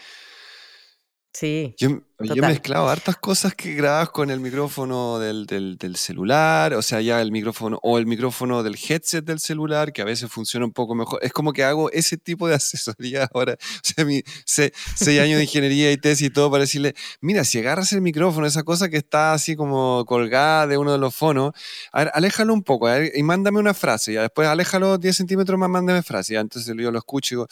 [1.33, 1.75] Sí.
[1.79, 6.83] Yo, yo, he mezclado hartas cosas que grabas con el micrófono del, del, celular, o
[6.83, 10.67] sea, ya el micrófono, o el micrófono del headset del celular, que a veces funciona
[10.67, 11.21] un poco mejor.
[11.23, 13.55] Es como que hago ese tipo de asesoría ahora.
[13.55, 14.73] O sea, mi seis,
[15.19, 18.63] años de ingeniería y tesis y todo para decirle, mira, si agarras el micrófono, esa
[18.63, 21.53] cosa que está así como colgada de uno de los fonos,
[21.93, 24.13] a ver, aléjalo un poco y mándame una frase.
[24.13, 26.35] Ya después aléjalo 10 centímetros más, mándame frase.
[26.35, 27.49] Ya, entonces yo lo escucho y digo,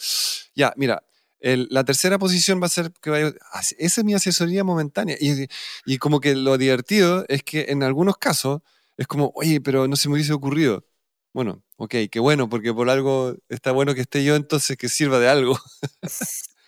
[0.55, 1.01] ya, mira,
[1.41, 3.33] la tercera posición va a ser que vaya,
[3.77, 5.17] esa es mi asesoría momentánea.
[5.19, 5.47] Y,
[5.85, 8.61] y, como que lo divertido es que en algunos casos
[8.97, 10.85] es como, oye, pero no se me hubiese ocurrido.
[11.33, 15.19] Bueno, ok, qué bueno, porque por algo está bueno que esté yo, entonces que sirva
[15.19, 15.57] de algo.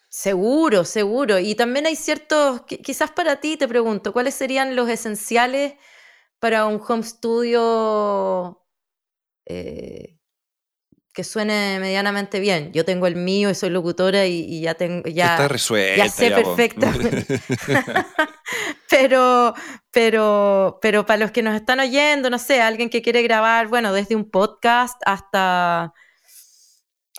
[0.10, 1.40] Seguro, seguro.
[1.40, 5.74] Y también hay ciertos, quizás para ti te pregunto, ¿cuáles serían los esenciales
[6.38, 8.64] para un home studio
[9.46, 10.20] eh,
[11.14, 12.72] que suene medianamente bien.
[12.74, 16.32] Yo tengo el mío y soy locutora y, ya tengo ya, Está resuelta, ya sé
[16.32, 17.40] perfectamente.
[18.90, 19.54] pero,
[19.92, 23.94] pero, pero para los que nos están oyendo, no sé, alguien que quiere grabar, bueno,
[23.94, 25.94] desde un podcast hasta,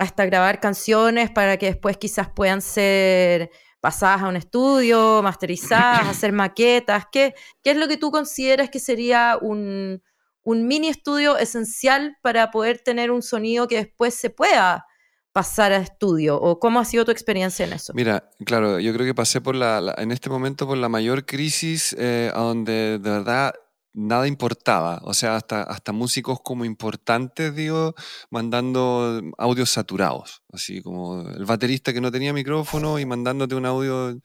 [0.00, 6.32] hasta grabar canciones para que después quizás puedan ser pasadas a un estudio, masterizadas, hacer
[6.32, 7.04] maquetas.
[7.12, 10.02] ¿Qué, ¿Qué es lo que tú consideras que sería un,
[10.44, 14.86] un mini estudio esencial para poder tener un sonido que después se pueda
[15.32, 16.40] pasar a estudio?
[16.40, 17.92] ¿O cómo ha sido tu experiencia en eso?
[17.94, 21.94] Mira, claro, yo creo que pasé por la, en este momento por la mayor crisis
[21.98, 23.54] eh, donde de verdad
[23.94, 25.00] nada importaba.
[25.04, 27.94] O sea, hasta, hasta músicos como importantes, digo,
[28.30, 30.42] mandando audios saturados.
[30.52, 34.20] Así como el baterista que no tenía micrófono y mandándote un audio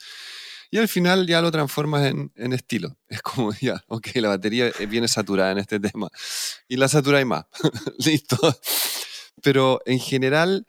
[0.71, 2.95] y al final ya lo transformas en, estilo.
[3.09, 6.09] Es como, ya, ok, la batería viene saturada en este tema.
[6.67, 7.45] Y la saturáis más.
[8.05, 8.37] Listo.
[9.41, 10.67] Pero en general,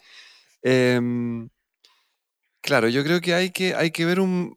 [0.63, 1.51] em,
[2.63, 4.57] claro, yo creo que hay que, hay que ver un...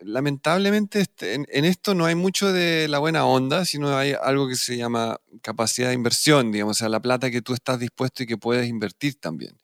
[0.00, 4.48] lamentablemente este, en, en, esto no hay mucho de la buena onda, sino hay algo
[4.48, 8.22] que se llama capacidad de inversión, digamos, o sea, la plata que tú estás dispuesto
[8.22, 9.58] y que puedes invertir también.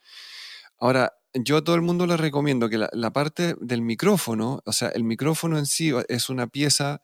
[0.78, 1.12] Ahora,
[1.44, 5.04] yo a todo el mundo le recomiendo que la, parte del micrófono, o sea, el
[5.04, 7.02] micrófono en sí es una pieza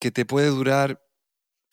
[0.00, 1.02] que te puede durar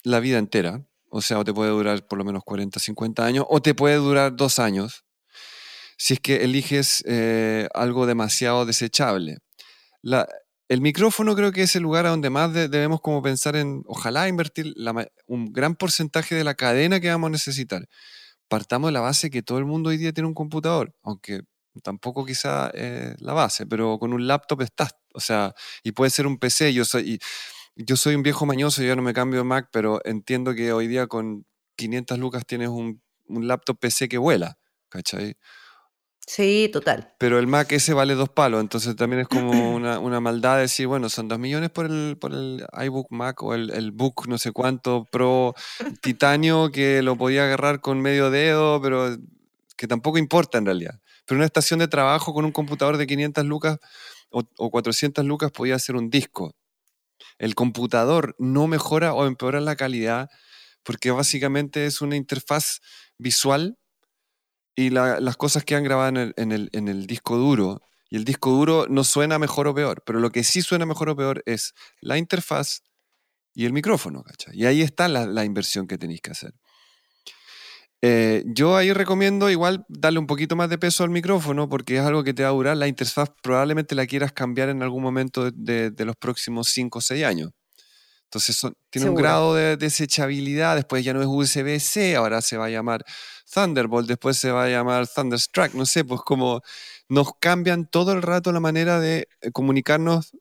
[0.03, 3.45] la vida entera, o sea, o te puede durar por lo menos 40, 50 años,
[3.49, 5.05] o te puede durar dos años,
[5.97, 9.37] si es que eliges eh, algo demasiado desechable.
[10.67, 14.27] el micrófono creo que es el lugar a donde más debemos como pensar en, ojalá
[14.27, 14.73] invertir
[15.27, 17.87] un gran porcentaje de la cadena que vamos a necesitar.
[18.47, 21.41] Partamos de la base que todo el mundo hoy día tiene un computador, aunque
[21.83, 26.27] tampoco quizá eh, la base, pero con un laptop estás, o sea, y puede ser
[26.27, 27.19] un PC, yo soy,
[27.75, 30.87] yo soy un viejo mañoso, yo no me cambio de Mac, pero entiendo que hoy
[30.87, 34.57] día con 500 lucas tienes un, un laptop PC que vuela,
[34.89, 35.37] ¿cachai?
[36.27, 37.13] Sí, total.
[37.19, 40.87] Pero el Mac ese vale dos palos, entonces también es como una, una maldad decir,
[40.87, 44.37] bueno, son dos millones por el, por el iBook Mac o el, el, Book no
[44.37, 45.53] sé cuánto Pro
[46.01, 49.15] Titanio que lo podía agarrar con medio dedo, pero
[49.77, 53.45] que tampoco importa en realidad pero una estación de trabajo con un computador de 500
[53.45, 53.79] lucas
[54.29, 56.55] o, 400 lucas podía hacer un disco.
[57.37, 60.29] El computador no mejora o empeora la calidad
[60.83, 62.79] porque básicamente es una interfaz
[63.17, 63.77] visual
[64.75, 67.81] y las cosas que han grabado en el, disco duro.
[68.09, 71.09] Y el disco duro no suena mejor o peor, pero lo que sí suena mejor
[71.09, 72.81] o peor es la interfaz
[73.53, 76.53] y el micrófono, Y ahí está la, la inversión que tenéis que hacer.
[78.07, 82.01] Eh, yo ahí recomiendo igual darle un poquito más de peso al micrófono porque es
[82.03, 82.77] algo que te va a durar.
[82.77, 87.25] La interfaz probablemente la quieras cambiar en algún momento de, los próximos 5 o 6
[87.25, 87.49] años.
[88.25, 92.69] Entonces tiene un grado de desechabilidad, después ya no es USB-C, ahora se va a
[92.69, 93.03] llamar
[93.51, 96.61] Thunderbolt, después se va a llamar Thunderstruck, no sé, pues como
[97.09, 100.31] nos cambian todo el rato la manera de eh, comunicarnos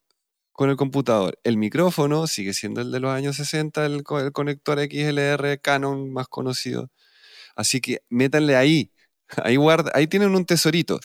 [0.53, 1.38] con el computador.
[1.44, 6.29] El micrófono sigue siendo el de los años 60, el, el conector XLR Canon más
[6.29, 6.90] conocido.
[7.55, 8.90] Así que métanle ahí.
[9.43, 11.01] Ahí, guarda, ahí tienen un tesorito.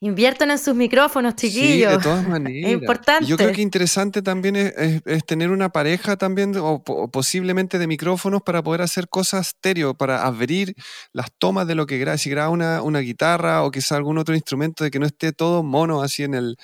[0.00, 1.92] Inviertan en sus micrófonos, chiquillos.
[1.92, 2.70] Sí, de todas maneras.
[2.70, 3.26] Es importante.
[3.26, 8.62] Yo creo que interesante también es, tener una pareja también, o, posiblemente de micrófonos para
[8.62, 10.74] poder hacer cosas estéreo, para abrir
[11.12, 12.18] las tomas de lo que graba.
[12.18, 15.62] Si graba una, una guitarra o quizá algún otro instrumento, de que no esté todo
[15.62, 16.58] mono así en el,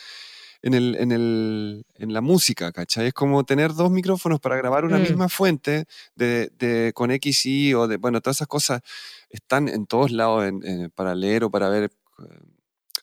[0.62, 3.08] en, el, en, el, en la música, ¿cachai?
[3.08, 5.02] Es como tener dos micrófonos para grabar una mm.
[5.02, 8.82] misma fuente de, de, con XY o de, bueno, todas esas cosas
[9.30, 10.52] están en todos lados
[10.94, 12.24] para leer o para ver eh,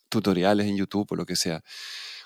[0.09, 1.63] tutoriales en YouTube o lo que sea.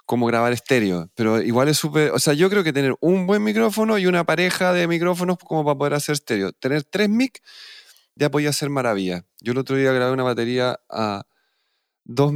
[0.06, 3.44] Cómo grabar estéreo, pero igual es súper, o sea, yo creo que tener un buen
[3.44, 6.52] micrófono y una pareja de micrófonos como para poder hacer estéreo.
[6.52, 7.42] Tener tres mic
[8.16, 9.24] ya podía ser maravilla.
[9.40, 11.24] Yo el otro día grabé una batería a
[12.04, 12.34] dos,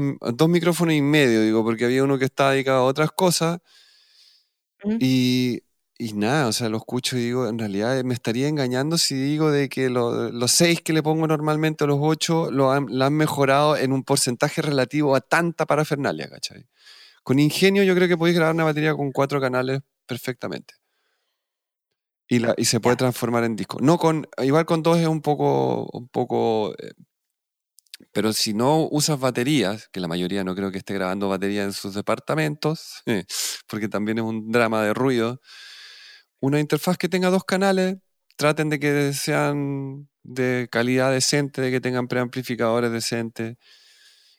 [0.49, 3.59] micrófonos y medio, digo, porque había uno que estaba dedicado a otras cosas.
[4.83, 4.97] Mm.
[4.99, 5.61] Y,
[6.13, 9.69] nada, o sea, lo escucho y digo, en realidad me estaría engañando si digo de
[9.69, 13.93] que los seis que le pongo normalmente a los ocho lo han, han mejorado en
[13.93, 16.67] un porcentaje relativo a tanta parafernalia, ¿cachai?
[17.23, 20.75] Con ingenio yo creo que podéis grabar una batería con cuatro canales perfectamente.
[22.27, 23.77] Y, la, y se puede transformar en disco.
[23.81, 26.93] No con, igual con dos es un poco, un poco eh,
[28.15, 31.73] pero si no usas baterías, que la mayoría no creo que esté grabando baterías en
[31.73, 33.03] sus departamentos,
[33.67, 35.41] porque también es un drama de ruido,
[36.39, 37.97] una interfaz que tenga dos canales,
[38.37, 43.57] traten de que sean de calidad decente, de que tengan preamplificadores decentes.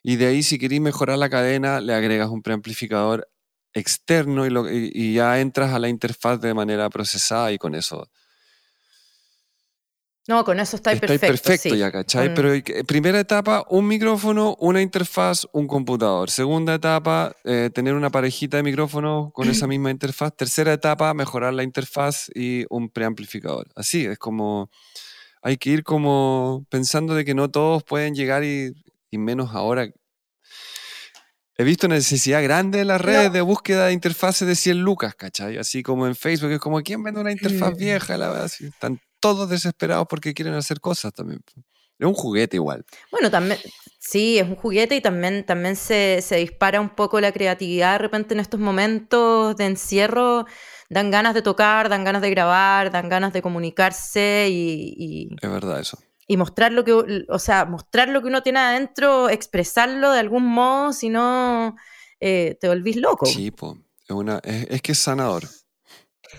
[0.03, 3.29] Y de ahí, si queréis mejorar la cadena, le agregas un preamplificador
[3.75, 8.09] externo y, y ya entras a la interfaz de manera procesada y con eso
[10.29, 11.27] no, con eso está perfecto.
[11.27, 12.35] perfecto ya, ¿cachai?
[12.35, 12.53] Pero
[12.85, 16.31] primera etapa, un micrófono, una interfaz, un computador.
[16.31, 20.35] Segunda etapa, eh, tener una parejita de micrófonos con esa misma interfaz.
[20.37, 23.69] Tercera etapa, mejorar la interfaz y un preamplificador.
[23.77, 24.71] Así, es como...
[25.43, 28.75] Hay que ir como pensando de que no todos pueden llegar y,
[29.12, 29.89] menos ahora.
[31.57, 35.57] He visto necesidad grande en las redes de búsqueda de interfaces de 100 lucas, ¿cachai?
[35.57, 38.19] Así como en Facebook, es como, ¿quién vende una interfaz vieja?
[38.19, 41.43] La verdad, están todos desesperados porque quieren hacer cosas también.
[41.99, 42.85] Es un juguete igual.
[43.11, 43.59] Bueno, también,
[43.99, 48.35] sí, es un juguete y también, también se, dispara un poco la creatividad de repente
[48.35, 50.47] en estos momentos de encierro.
[50.89, 55.29] Dan ganas de tocar, dan ganas de grabar, dan ganas de comunicarse y...
[55.41, 55.99] es verdad eso.
[56.29, 56.93] Y mostrar lo que,
[57.29, 61.77] o sea, mostrar lo que uno tiene adentro, expresarlo de algún modo, si no
[62.21, 63.27] eh, te volvís loco.
[63.27, 63.79] Sí, po.
[64.09, 65.45] Es, una, es, que es sanador.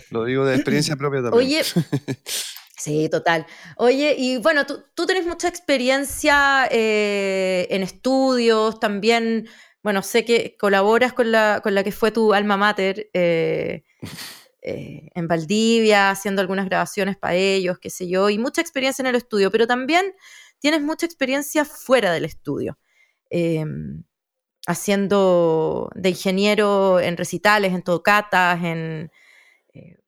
[0.10, 1.46] Lo digo de experiencia propia también.
[1.46, 1.62] Oye,
[2.78, 3.48] Sí, total.
[3.78, 9.48] Oye, y bueno, tú, tú tenés mucha experiencia eh, en estudios, también,
[9.82, 13.84] bueno, sé que colaboras con la, con la que fue tu alma mater eh,
[14.62, 19.08] eh, en Valdivia, haciendo algunas grabaciones para ellos, qué sé yo, y mucha experiencia en
[19.08, 20.14] el estudio, pero también
[20.60, 22.78] tienes mucha experiencia fuera del estudio,
[23.32, 24.04] em,
[24.68, 29.12] haciendo de ingeniero en recitales, en tocatas, en,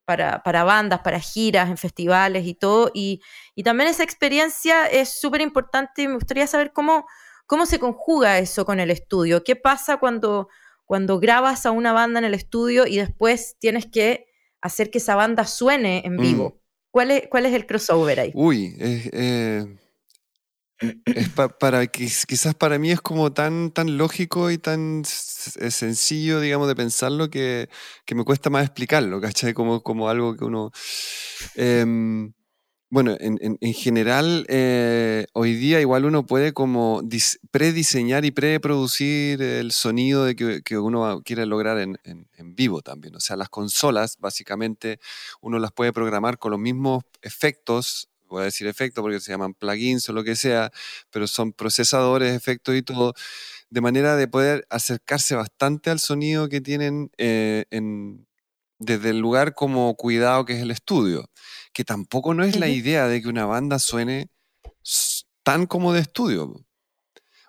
[0.10, 3.22] para, para, bandas, para giras, en festivales y todo, y,
[3.54, 7.06] y también esa experiencia es súper importante y me gustaría saber cómo
[7.50, 9.44] ¿Cómo se conjuga eso con el estudio?
[9.44, 10.50] ¿Qué pasa cuando,
[10.86, 14.28] cuando grabas a una banda en el estudio y después tienes que
[14.62, 16.50] hacer que esa banda suene en vivo?
[16.50, 16.60] Mm.
[16.92, 18.32] ¿Cuál, es, ¿Cuál es el crossover ahí?
[18.36, 19.66] Uy, eh,
[21.06, 26.76] es para quizás para mí es como tan, tan lógico y tan sencillo, digamos, de
[26.76, 27.70] pensarlo que,
[28.06, 29.54] que me cuesta más explicarlo, ¿cachai?
[29.54, 30.72] Como, como algo que uno...
[31.56, 32.34] Em,
[32.92, 37.04] bueno, en, en, general, eh, hoy día igual uno puede como
[37.52, 43.16] prediseñar y preproducir el sonido de que, que uno quiere lograr en, en, vivo también.
[43.16, 45.00] O sea, las consolas, básicamente,
[45.40, 49.54] uno las puede programar con los mismos efectos, voy a decir efectos porque se llaman
[49.54, 50.72] plugins o lo que sea,
[51.12, 53.14] pero son procesadores, efectos y todo,
[53.70, 58.28] de manera de poder acercarse bastante al sonido que tienen eh, en,
[58.80, 61.30] desde el lugar como cuidado que es el estudio
[61.74, 64.30] que tampoco no es la idea de que una banda suene
[65.44, 66.54] tan como de estudio.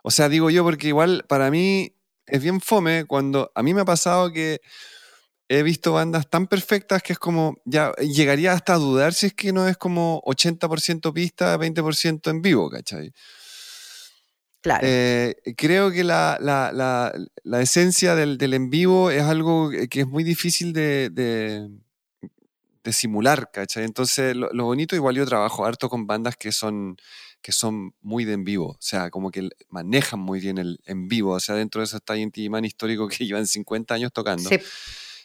[0.02, 1.94] O sea, digo yo, porque igual para mí
[2.26, 4.60] es bien fome cuando a mí me ha pasado que
[5.52, 9.34] he visto bandas tan perfectas que es como, ya llegaría hasta a dudar si es
[9.34, 13.12] que no es como 80% pista, 20% en vivo, ¿cachai?
[14.60, 14.86] Claro.
[14.86, 17.12] Eh, creo que la,
[17.60, 21.10] esencia del, en vivo es algo que es muy difícil de,
[22.84, 23.84] de simular, ¿cachai?
[23.84, 26.96] Entonces, lo, bonito, igual yo trabajo harto con bandas que son,
[27.42, 31.08] que son muy de en vivo, o sea, como que manejan muy bien el en
[31.08, 34.48] vivo, o sea, dentro de eso está Inti Man histórico que llevan 50 años tocando.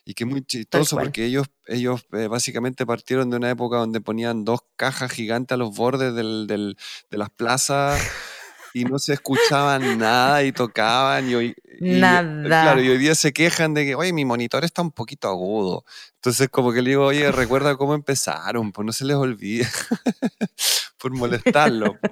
[0.06, 4.02] Y que es muy chistoso porque ellos, ellos eh, básicamente partieron de una época donde
[4.02, 6.78] ponían dos cajas gigantes a los bordes del, del,
[7.10, 8.00] de las plazas
[8.76, 12.44] y no se escuchaban nada y tocaban y hoy, nada.
[12.44, 15.86] Claro, y hoy día se quejan de que, oye, mi monitor está un poquito agudo.
[16.16, 19.66] Entonces, como que le digo, oye, recuerda cómo empezaron, pues no se les olvide
[20.98, 21.98] por molestarlo.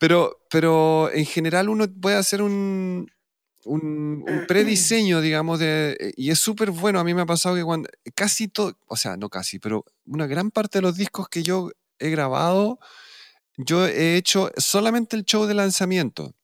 [0.00, 3.10] Pero, pero en general uno puede hacer un,
[3.64, 7.00] un, un prediseño, digamos, de, y es súper bueno.
[7.00, 10.26] A mí me ha pasado que cuando casi todo, o sea, no casi, pero una
[10.26, 12.78] gran parte de los discos que yo he grabado,
[13.56, 16.34] yo he hecho solamente el show de lanzamiento,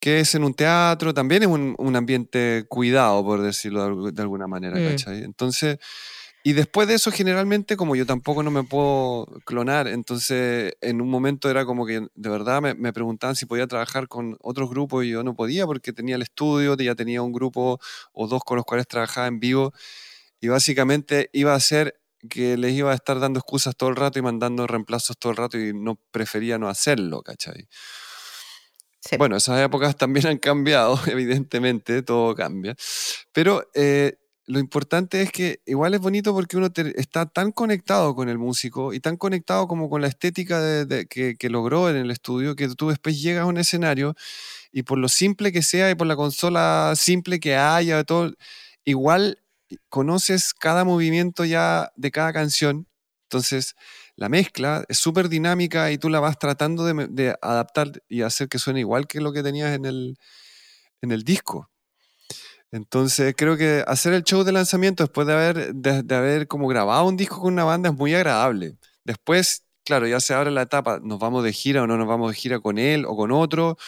[0.00, 4.78] que es en un teatro, también es un, ambiente cuidado, por decirlo de, alguna manera,
[4.78, 4.88] mm.
[4.90, 5.24] ¿cachai?
[5.24, 5.78] Entonces,
[6.46, 11.08] y después de eso, generalmente, como yo tampoco no me puedo clonar, entonces en un
[11.08, 15.06] momento era como que de verdad me, me, preguntaban si podía trabajar con otros grupos
[15.06, 17.80] y yo no podía porque tenía el estudio, ya tenía un grupo
[18.12, 19.72] o dos con los cuales trabajaba en vivo
[20.38, 24.18] y básicamente iba a ser que les iba a estar dando excusas todo el rato
[24.18, 27.68] y mandando reemplazos todo el rato y no prefería no hacerlo, ¿cachai?
[29.18, 32.74] Bueno, esas épocas también han cambiado, evidentemente, todo cambia.
[33.32, 38.28] Pero eh, lo importante es que igual es bonito porque uno está tan conectado con
[38.28, 42.54] el músico y tan conectado como con la estética de, que, logró en el estudio
[42.54, 44.14] que tú después llegas a un escenario
[44.70, 48.34] y por lo simple que sea y por la consola simple que haya, todo,
[48.84, 49.38] igual
[49.88, 52.86] conoces cada movimiento ya de cada canción,
[53.22, 53.74] entonces
[54.16, 58.58] la mezcla es súper dinámica y tú la vas tratando de, adaptar y hacer que
[58.58, 60.18] suene igual que lo que tenías en el,
[61.00, 61.70] en el disco.
[62.74, 67.06] Entonces creo que hacer el show de lanzamiento después de haber, de, haber como grabado
[67.06, 68.74] un disco con una banda es muy agradable.
[69.04, 72.32] Después, claro, ya se abre la etapa, nos vamos de gira o no nos vamos
[72.32, 73.78] de gira con él o con otro,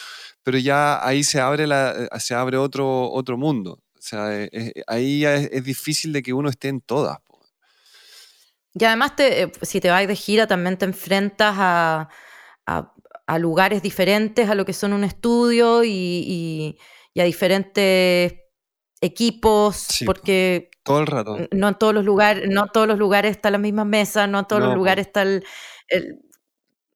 [0.44, 3.81] pero ya ahí se abre, la, se abre otro, otro mundo.
[3.99, 7.18] O sea, eh, eh, ahí es, es, difícil de que uno esté en todas.
[8.72, 12.09] Y además, te, eh, si te vas de gira, también te enfrentas a,
[12.66, 16.79] a, lugares diferentes a lo que son un estudio y,
[17.14, 18.46] y, a diferentes
[19.01, 21.39] equipos, porque todo el rato.
[21.53, 24.45] No en todos los lugares, no todos los lugares están las mismas mesas, no en
[24.47, 25.45] todos los lugares está el,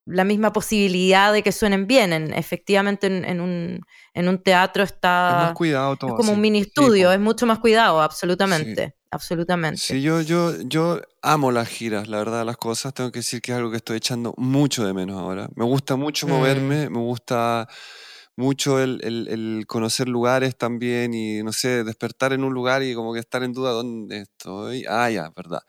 [0.07, 2.33] la misma posibilidad de que suenen bien.
[2.35, 3.81] efectivamente, en, un,
[4.15, 5.29] en, un, teatro está.
[5.29, 6.11] Es más cuidado todo.
[6.11, 8.95] Es como un mini estudio, es mucho más cuidado, absolutamente.
[9.13, 9.79] Absolutamente.
[9.79, 12.95] Sí, yo, yo, yo amo las giras, la verdad, las cosas.
[12.95, 15.49] Tengo que decir que es algo que estoy echando mucho de menos ahora.
[15.57, 16.31] Me gusta mucho mm.
[16.31, 17.69] moverme, me gusta
[18.41, 23.13] mucho el, el, conocer lugares también y, no sé, despertar en un lugar y como
[23.15, 24.85] que estar en duda dónde estoy.
[24.89, 25.63] Ah, ya, verdad.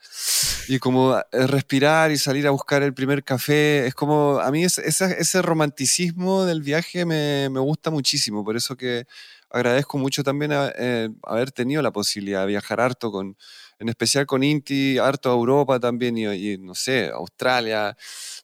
[0.68, 4.64] Y como eh, respirar y salir a buscar el primer café, es como, a mí
[4.64, 9.06] ese, ese romanticismo del viaje me, me, gusta muchísimo, por eso que
[9.50, 13.36] agradezco mucho también eh, haber tenido la posibilidad de viajar harto, con,
[13.78, 17.96] en especial con Inti, harto a Europa también, y, no sé, Australia,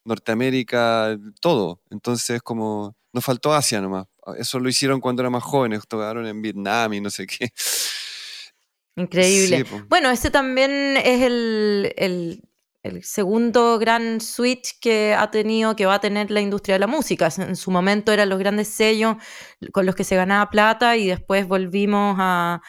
[0.05, 1.81] Norteamérica, todo.
[1.89, 4.05] Entonces, como nos faltó Asia nomás.
[4.35, 7.51] Eso lo hicieron cuando eran más jóvenes, tocaron en Vietnam y no sé qué.
[8.95, 9.65] Increíble.
[9.87, 11.93] bueno, ese también es el,
[12.83, 16.87] el segundo gran switch que ha tenido, que va a tener la industria de la
[16.87, 17.29] música.
[17.37, 19.17] En su momento eran los grandes sellos
[19.71, 22.61] con los que se ganaba plata y después volvimos a,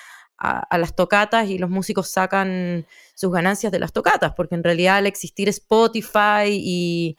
[0.70, 5.06] las tocatas y los músicos sacan sus ganancias de las tocatas, porque en realidad al
[5.06, 7.16] existir Spotify y,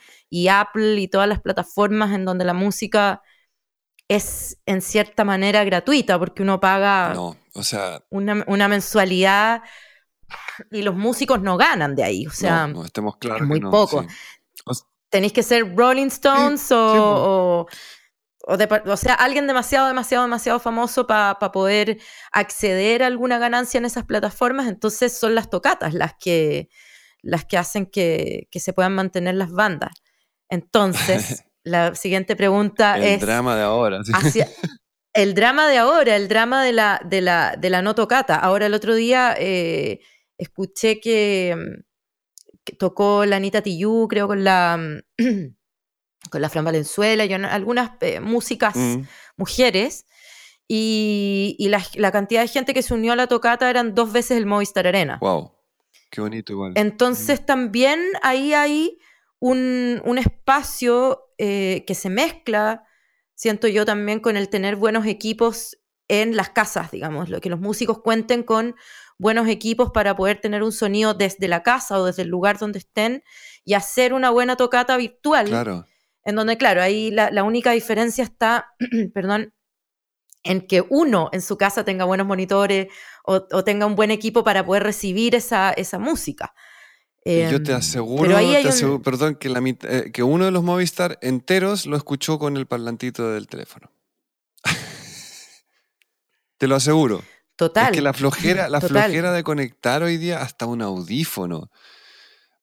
[0.50, 3.22] Apple y todas las plataformas en donde la música
[4.16, 7.14] es en cierta manera gratuita, porque uno paga
[8.10, 9.64] una, una mensualidad
[10.70, 12.28] y los músicos no ganan de ahí.
[12.28, 13.48] O sea, no, estemos claros.
[13.48, 14.06] Muy poco.
[15.10, 17.68] Tenéis que ser Rolling Stones o,
[18.44, 22.00] o, sea, alguien demasiado, demasiado, demasiado famoso para poder
[22.34, 24.68] acceder a alguna ganancia en esas plataformas.
[24.68, 26.70] Entonces son las tocatas las que,
[27.22, 29.94] las que hacen que, se puedan mantener las bandas.
[30.50, 33.22] Entonces, la siguiente pregunta es...
[33.22, 34.02] El drama de ahora.
[35.14, 38.36] el drama de ahora, el drama de la, de la, de la no tocata.
[38.36, 40.00] Ahora el otro día eh,
[40.38, 41.02] escuché mm,
[42.64, 45.56] que, tocó la Anita Tijoux, creo, con la, mm,
[46.30, 49.02] con la Fran Valenzuela y algunas eh, músicas mm.
[49.38, 50.06] mujeres.
[50.74, 54.46] Y, la, cantidad de gente que se unió a la tocata eran dos veces el
[54.46, 55.18] Movistar Arena.
[55.20, 55.52] ¡Wow!
[56.10, 56.74] Qué bonito igual.
[56.76, 58.98] Entonces también ahí hay
[59.42, 62.86] un, espacio eh, que se mezcla,
[63.34, 65.78] siento yo también, con el tener buenos equipos
[66.08, 68.76] en las casas, digamos, lo que los músicos cuenten con
[69.18, 72.80] buenos equipos para poder tener un sonido desde la casa o desde el lugar donde
[72.80, 73.24] estén
[73.66, 75.48] y hacer una buena tocata virtual.
[75.48, 75.86] Claro.
[76.24, 78.76] En donde, claro, ahí la, única diferencia está,
[79.14, 79.54] perdón,
[80.44, 82.88] en que uno en su casa tenga buenos monitores
[83.24, 86.54] o, tenga un buen equipo para poder recibir esa, esa música.
[87.24, 92.40] Yo te aseguro, perdón, que, la, eh, que uno de los Movistar enteros lo escuchó
[92.40, 93.92] con el parlantito del teléfono.
[96.58, 97.24] te lo aseguro.
[97.56, 97.88] Total.
[97.88, 101.70] Es que la flojera, la flojera de conectar hoy día hasta un audífono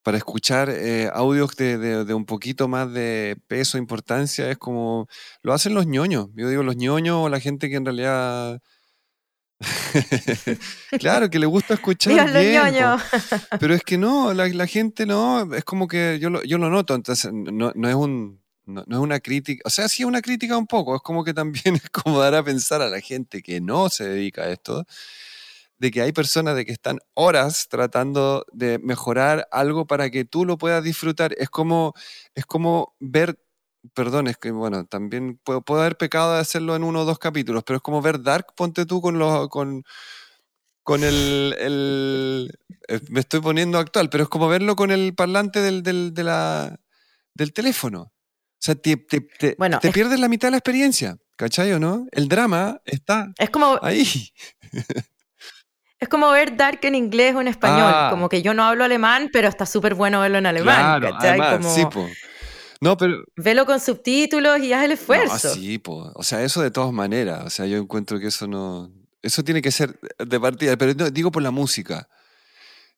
[0.02, 5.06] para escuchar eh, audios de, un poquito más de peso, importancia, es como
[5.42, 6.28] lo hacen los ñoños.
[6.34, 8.60] Yo digo los ñoños o la gente que en realidad...
[11.00, 12.62] claro, que le gusta escuchar bien.
[13.58, 16.94] Pero es que no, la, gente no, es como que yo lo, yo lo noto,
[16.94, 20.56] entonces no, no es un no, es una crítica, o sea, sí es una crítica
[20.56, 23.60] un poco, es como que también es como dar a pensar a la gente que
[23.60, 24.84] no se dedica a esto,
[25.78, 30.44] de que hay personas de que están horas tratando de mejorar algo para que tú
[30.44, 31.34] lo puedas disfrutar.
[31.38, 31.94] Es como,
[32.34, 33.38] es como ver,
[33.94, 37.64] perdón, es que bueno, también puedo, haber pecado de hacerlo en uno o dos capítulos,
[37.64, 39.48] pero es como ver Dark, ponte tú con los...
[39.48, 39.84] Con,
[40.82, 41.54] con el,
[42.88, 46.24] eh, Me estoy poniendo actual, pero es como verlo con el parlante del, del, de
[46.24, 46.80] la,
[47.34, 48.00] del teléfono.
[48.00, 52.06] O sea, te, pierdes la mitad de la experiencia, ¿cachai o no?
[52.10, 54.32] El drama está es como, ahí.
[56.00, 57.92] Es como ver Dark en inglés o en español.
[57.92, 58.08] Ah.
[58.10, 61.02] Como que yo no hablo alemán, pero está súper bueno verlo en alemán.
[61.62, 62.08] Sí, po.
[62.80, 63.24] No, pero...
[63.36, 65.48] Velo con subtítulos y haz el esfuerzo.
[65.48, 66.12] No, sí, po.
[66.14, 67.44] O sea, eso de todas maneras.
[67.44, 68.90] O sea, yo encuentro que eso no...
[69.20, 70.76] Eso tiene que ser de partida.
[70.76, 72.08] Pero digo por la música.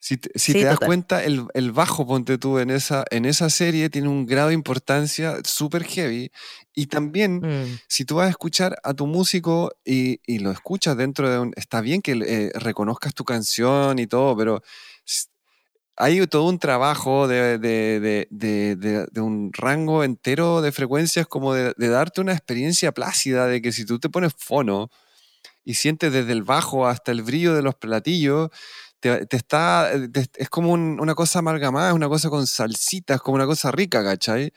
[0.02, 4.24] Si, te, das cuenta, el, bajo, ponte tú, en esa, en esa serie tiene un
[4.24, 6.32] grado de importancia súper heavy.
[6.74, 7.80] Y también, mm.
[7.86, 11.52] si tú vas a escuchar a tu músico y, lo escuchas dentro de un...
[11.54, 14.62] Está bien que eh, reconozcas tu canción y todo, pero
[16.00, 22.32] hay todo un trabajo de, de, un rango entero de frecuencias como de, darte una
[22.32, 24.90] experiencia plácida de que si tú te pones fono
[25.64, 28.48] y sientes desde el bajo hasta el brillo de los platillos,
[29.00, 33.46] te, está, es como una cosa amalgamada, es una cosa con salsita, es como una
[33.46, 34.52] cosa rica, ¿cachai?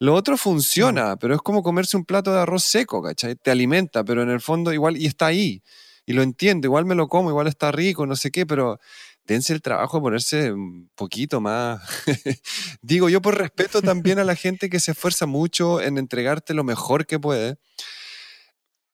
[0.00, 3.36] Lo otro funciona, pero es como comerse un plato de arroz seco, ¿cachai?
[3.36, 5.62] Te alimenta, pero en el fondo igual, y está ahí,
[6.06, 8.80] y lo entiendo, igual me lo como, igual está rico, no sé qué, pero
[9.28, 11.82] dense el trabajo de ponerse un poquito más.
[12.82, 16.64] Digo yo por respeto también a la gente que se esfuerza mucho en entregarte lo
[16.64, 17.58] mejor que puede.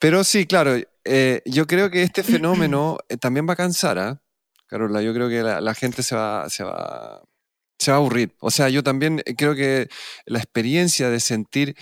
[0.00, 4.20] Pero sí, claro, eh, yo creo que este fenómeno eh, también va a cansar, ¿ah?
[4.66, 7.22] Carola, yo creo que la, gente se va, se, va,
[7.78, 8.34] se va a aburrir.
[8.40, 9.88] O sea, yo también creo que
[10.26, 11.76] la experiencia de sentir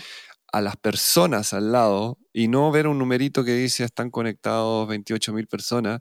[0.52, 5.32] a las personas al lado y no ver un numerito que dice están conectados 28
[5.32, 6.00] mil personas,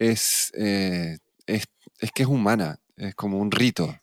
[0.00, 1.18] es, eh,
[2.00, 3.94] es, que es humana, es como un rito.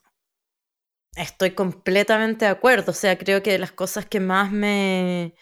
[1.16, 2.92] Estoy completamente de acuerdo.
[2.92, 5.34] O sea, creo que las cosas que más me,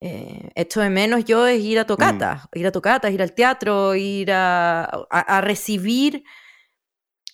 [0.00, 3.94] eh, echo de menos yo es ir a tocatas, ir a tocatas, ir al teatro,
[3.96, 6.24] ir a, a- a recibir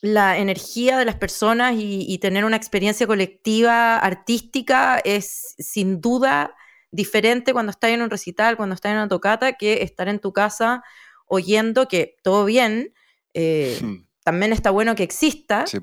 [0.00, 6.54] la energía de las personas y, y tener una experiencia colectiva artística es sin duda
[6.92, 10.32] diferente cuando estás en un recital, cuando estás en una tocata, que estar en tu
[10.32, 10.82] casa
[11.26, 12.94] oyendo que todo bien,
[13.34, 15.78] eh, Hmm, también está bueno que exista, sí,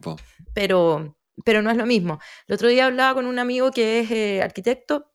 [0.54, 2.20] pero, pero no es lo mismo.
[2.48, 5.12] El otro día hablaba con un amigo que es eh, arquitecto,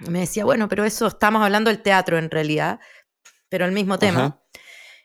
[0.00, 2.78] y me decía, bueno, pero eso estamos hablando del teatro en realidad,
[3.48, 4.24] pero el mismo tema.
[4.26, 4.42] Ajá.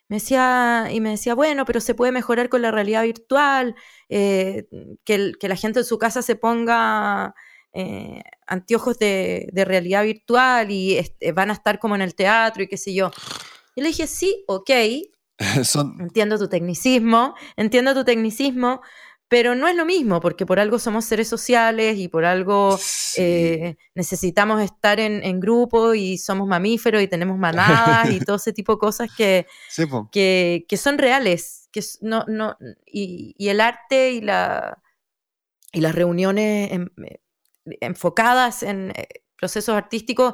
[0.10, 3.76] Me decía, y me decía, bueno, pero se puede mejorar con la realidad virtual,
[4.10, 4.68] eh,
[5.06, 7.34] que, el- que la gente en su casa se ponga
[7.74, 12.62] eh, anteojos de, de realidad virtual y este, van a estar como en el teatro
[12.64, 13.10] y qué sé yo.
[13.74, 14.70] Y le dije, sí, ok,
[15.64, 18.82] Son, entiendo tu tecnicismo, entiendo tu tecnicismo,
[19.28, 23.22] pero no es lo mismo, porque por algo somos seres sociales y por algo sí.
[23.22, 28.52] eh, necesitamos estar en, en grupo y somos mamíferos y tenemos manadas y todo ese
[28.52, 31.70] tipo de cosas que, Sí, que, que son reales.
[31.72, 34.78] Que no, no, y, y el arte y, la,
[35.72, 37.22] y las reuniones en- eh,
[37.80, 40.34] enfocadas en eh, procesos artísticos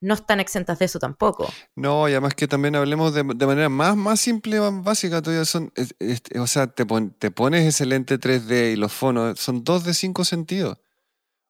[0.00, 1.48] no están exentas de eso tampoco.
[1.74, 5.44] No, y además que también hablemos de, de manera más, más simple, más básica, todavía
[5.44, 9.38] son, es- es- o sea, te, pon- te pones ese lente 3D y los fonos,
[9.40, 10.78] son dos de cinco sentidos,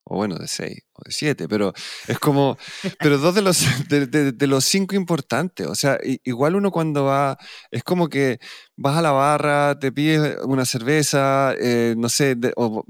[0.05, 1.73] o bueno, de seis, o de siete, pero
[2.07, 2.57] es como,
[3.01, 7.05] pero dos de los, de, de- de los cinco importantes, o sea, igual uno cuando
[7.05, 7.37] va,
[7.71, 8.39] es como que
[8.77, 12.85] vas a la barra, te pides una cerveza, eh, no sé, de- o-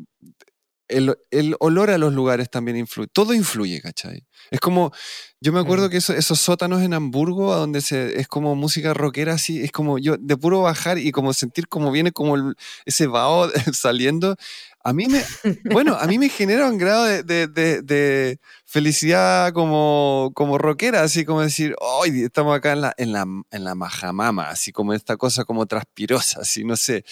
[0.88, 4.24] el, el olor a los lugares también influye, todo influye, ¿cachai?
[4.50, 4.92] Es como,
[5.40, 5.90] yo me acuerdo Mm.
[5.90, 9.72] que eso- esos sótanos en Hamburgo, a donde se, es como música rockera así, es
[9.72, 14.36] como yo de puro bajar y como sentir como viene como el- ese vaho saliendo,
[14.84, 15.24] a mí me,
[15.72, 21.02] bueno, a mí me genera un grado de, de- de- de felicidad como, como rockera,
[21.02, 24.92] así como decir, hoy estamos acá en la, en, la, en la majamama, así como
[24.92, 27.04] esta cosa como transpirosa, así, no sé.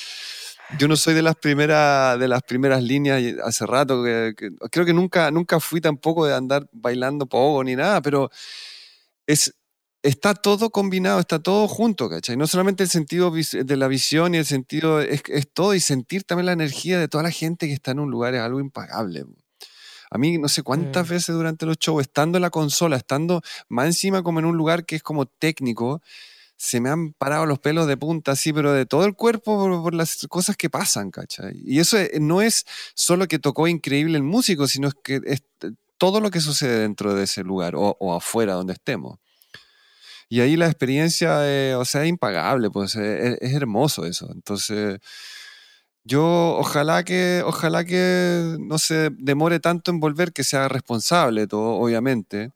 [0.79, 4.85] Yo no soy de las primeras de las primeras líneas hace rato que, que- creo
[4.87, 8.31] que nunca nunca fui tampoco de andar bailando pogo ni nada, pero
[9.27, 9.55] es
[10.03, 12.37] está todo combinado, está todo junto, ¿cachai?
[12.37, 16.25] No solamente el sentido de la visión y el sentido es, es todo y sentir
[16.25, 19.25] también la energía de toda la gente que está en un lugar es algo impagable.
[20.11, 21.11] A mí no sé cuántas Mm.
[21.11, 24.85] veces durante los shows, estando en la consola, estando más encima como en un lugar
[24.85, 26.03] que es como técnico,
[26.57, 29.95] se me han parado los pelos de punta, así, pero de todo el cuerpo por,
[29.95, 31.61] las cosas que pasan, ¿cachai?
[31.65, 35.43] Y eso eh, no es solo que tocó increíble el músico, sino que es
[35.99, 39.19] todo lo que sucede dentro de ese lugar o, o afuera donde estemos.
[40.29, 44.31] Y ahí la experiencia, eh, o sea, es impagable, pues eh, es, es hermoso eso.
[44.33, 44.99] Entonces,
[46.05, 51.77] yo ojalá que, ojalá que no se demore tanto en volver, que sea responsable todo,
[51.77, 52.53] obviamente.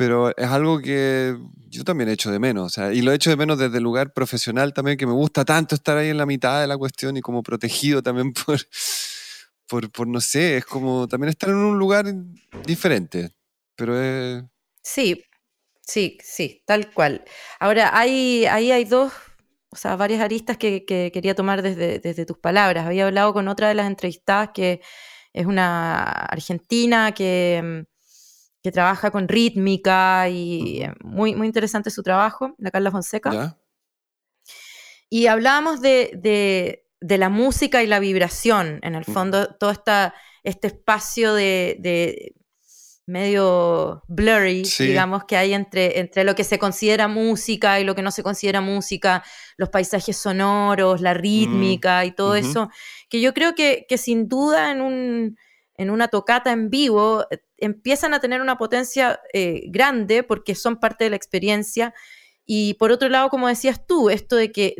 [0.00, 1.36] Pero es algo que
[1.68, 2.64] yo también echo de menos.
[2.64, 5.44] O sea, y lo echo de menos desde el lugar profesional también, que me gusta
[5.44, 8.58] tanto estar ahí en la mitad de la cuestión y como protegido también por,
[9.68, 12.06] por, por no sé, es como también estar en un lugar
[12.64, 13.32] diferente.
[13.76, 14.42] Pero es...
[14.82, 15.22] Sí,
[15.82, 17.22] sí, sí, tal cual.
[17.58, 19.12] Ahora, hay, ahí hay dos,
[19.68, 22.86] o sea, varias aristas que, que quería tomar desde, desde tus palabras.
[22.86, 24.80] Había hablado con otra de las entrevistadas que
[25.34, 27.89] es una argentina que, mm,
[28.62, 33.32] que trabaja con rítmica y muy, muy interesante su trabajo, la Carla Fonseca.
[33.32, 33.56] ¿Ya?
[35.08, 40.14] Y hablábamos de, de- de la música y la vibración, en el fondo, todo esta,
[40.44, 42.34] este espacio de, de
[43.06, 44.86] medio blurry, Sí.
[44.86, 48.22] digamos, que hay entre, entre lo que se considera música y lo que no se
[48.22, 49.24] considera música,
[49.56, 52.68] los paisajes sonoros, la rítmica y todo Mm, eso,
[53.08, 55.36] que yo creo que, que sin duda en, un,
[55.80, 60.76] en una tocata en vivo eh, empiezan a tener una potencia eh, grande porque son
[60.76, 61.94] parte de la experiencia.
[62.44, 64.74] Y por otro lado, como decías tú, esto de que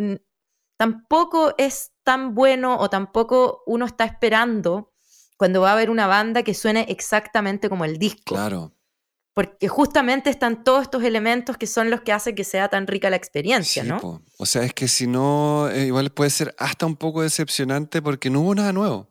[0.77, 4.93] tampoco es tan bueno o tampoco uno está esperando
[5.39, 8.35] cuando va a haber una banda que suene exactamente como el disco.
[8.35, 8.75] Claro.
[9.33, 13.09] Porque justamente están todos estos elementos que son los que hacen que sea tan rica
[13.09, 14.01] la experiencia, Sí, ¿no?
[14.01, 14.21] po.
[14.39, 18.29] O sea, es que si no, eh, igual puede ser hasta un poco decepcionante porque
[18.29, 19.10] no hubo nada nuevo.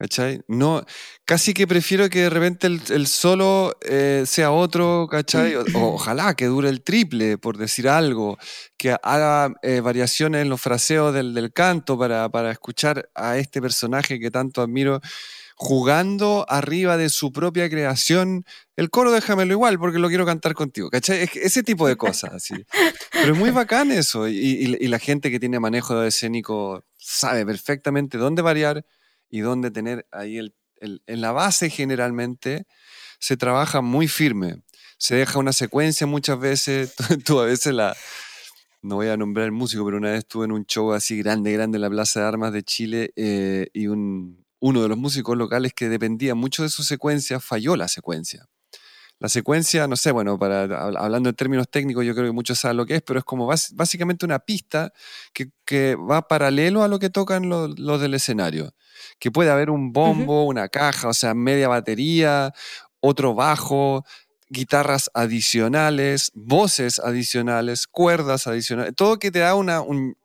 [0.00, 0.40] ¿Cachai?
[0.46, 0.84] No,
[1.24, 5.56] casi que prefiero que de repente el, solo eh, sea otro, ¿cachai?
[5.56, 8.38] O- ojalá que dure el triple, por decir algo,
[8.76, 14.30] que haga eh, variaciones en los fraseos del, canto para, escuchar a este personaje que
[14.30, 15.00] tanto admiro
[15.56, 18.44] jugando arriba de su propia creación.
[18.76, 21.28] El coro déjamelo igual porque lo quiero cantar contigo, ¿cachai?
[21.34, 22.46] Ese tipo de cosas.
[23.10, 24.28] Pero es muy bacán eso.
[24.28, 28.84] Y, y- y la gente que tiene manejo escénico sabe perfectamente dónde variar
[29.30, 32.66] y dónde tener ahí el, en la base generalmente
[33.18, 34.62] se trabaja muy firme.
[34.98, 37.96] Se deja una secuencia muchas veces, tú, a veces la...
[38.80, 41.52] No voy a nombrar el músico, pero una vez estuve en un show así grande,
[41.52, 45.36] grande en la Plaza de Armas de Chile eh, y un, uno de los músicos
[45.36, 48.46] locales que dependía mucho de su secuencia falló la secuencia.
[49.20, 52.76] La secuencia, no sé, bueno, para, hablando en términos técnicos, yo creo que muchos saben
[52.76, 54.92] lo que es, pero es como básicamente una pista
[55.32, 58.74] que, va paralelo a lo que tocan los, del escenario.
[59.18, 62.52] Que puede haber un bombo, una caja, o sea, media batería,
[63.00, 64.04] otro bajo,
[64.50, 70.16] guitarras adicionales, voces adicionales, cuerdas adicionales, todo que te da una, un,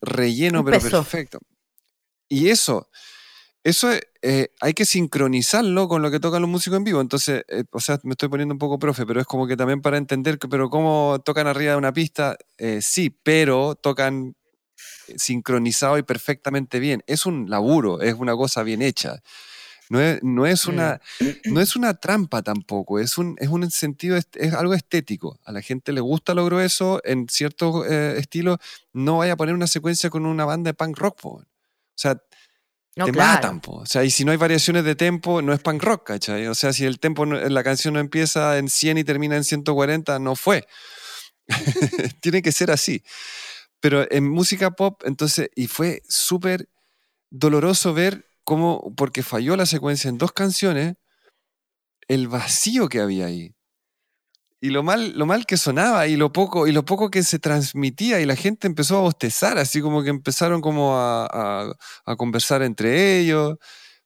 [0.00, 1.38] relleno pero perfecto.
[2.28, 2.88] Y eso,
[3.68, 3.90] eso
[4.22, 7.00] eh, hay que sincronizarlo con lo que tocan los músicos en vivo.
[7.00, 9.82] Entonces, eh, o sea, me estoy poniendo un poco profe, pero es como que también
[9.82, 14.34] para entender, que, pero cómo tocan arriba de una pista, eh, sí, pero tocan
[15.16, 17.02] sincronizado y perfectamente bien.
[17.06, 19.22] Es un laburo, es una cosa bien hecha.
[19.90, 21.00] No es, no es, una,
[21.46, 25.38] no es una trampa tampoco, es un, es un sentido, es algo estético.
[25.46, 28.58] A la gente le gusta lo grueso, en ciertos estilos,
[28.92, 31.24] no vaya a poner una secuencia con una banda de punk rock.
[31.98, 32.22] O sea,
[33.04, 36.06] te matan, O sea, y si no hay variaciones de tempo, no es punk rock,
[36.06, 36.46] ¿cachai?
[36.46, 40.18] O sea, si el tempo, la canción no empieza en 100 y termina en 140,
[40.18, 40.66] no fue.
[42.20, 43.02] Tiene que ser así.
[43.80, 46.68] Pero en música pop, entonces, y fue súper
[47.30, 50.94] doloroso ver cómo, porque falló la secuencia en dos canciones,
[52.08, 53.57] el vacío que había ahí
[54.60, 57.38] y lo mal, lo mal que sonaba y lo poco y lo poco que se
[57.38, 61.74] transmitía y la gente empezó a bostezar, así como que empezaron como a,
[62.16, 63.56] conversar entre ellos.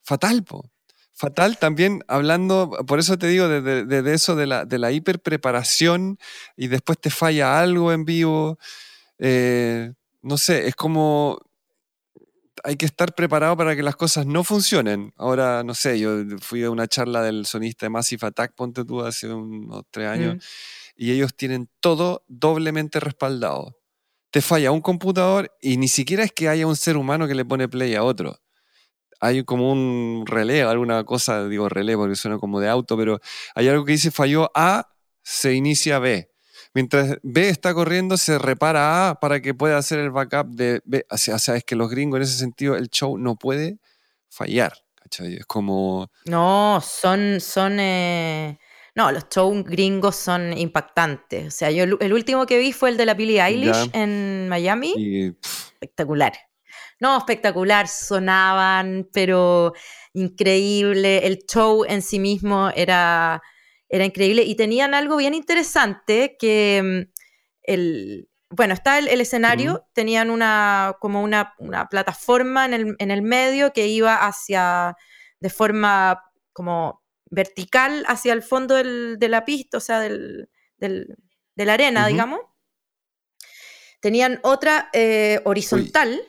[0.03, 0.71] Fatal, po.
[1.15, 6.19] Fatal también hablando, por eso te digo, de, eso de la, de la hiperpreparación
[6.57, 8.59] y después te falla algo en vivo.
[9.19, 9.93] Eh,
[10.23, 11.39] no sé, es como
[12.63, 15.13] hay que estar preparado para que las cosas no funcionen.
[15.17, 19.03] Ahora, no sé, yo fui a una charla del sonista de Massive Attack, ponte tú,
[19.03, 20.39] hace unos tres años, mm.
[20.97, 23.79] y ellos tienen todo doblemente respaldado.
[24.31, 27.45] Te falla un computador y ni siquiera es que haya un ser humano que le
[27.45, 28.39] pone play a otro.
[29.21, 33.21] Hay como un relé, alguna cosa, digo relé porque suena como de auto, pero
[33.55, 34.89] hay algo que dice falló A,
[35.23, 36.32] se inicia B
[36.75, 41.05] Mientras B está corriendo, se repara A para que pueda hacer el backup de B.
[41.11, 43.79] O sea, es que los gringos en ese sentido, el show no puede
[44.29, 44.73] fallar.
[45.03, 45.35] ¿cachai?
[45.35, 46.11] Es como...
[46.25, 47.41] No, son...
[47.41, 48.59] son eh,
[48.95, 51.49] No, los shows gringos son impactantes.
[51.49, 55.35] O sea, yo el último que vi fue el de la Billie Eilish en Miami.
[55.81, 56.33] espectacular.
[57.01, 57.89] No, espectacular.
[57.89, 59.75] Sonaban, pero
[60.15, 61.27] increíble.
[61.27, 63.43] El show en sí mismo era
[63.93, 67.13] era increíble y tenían algo bien interesante que mm,
[67.65, 71.55] el, bueno, está el, escenario, tenían una, como una,
[71.91, 74.97] plataforma en el, medio que iba hacia,
[75.41, 76.23] de forma
[76.55, 82.41] como vertical hacia el fondo de la pista, o sea, del, de la arena, digamos.
[84.01, 86.21] Tenían otra eh, horizontal.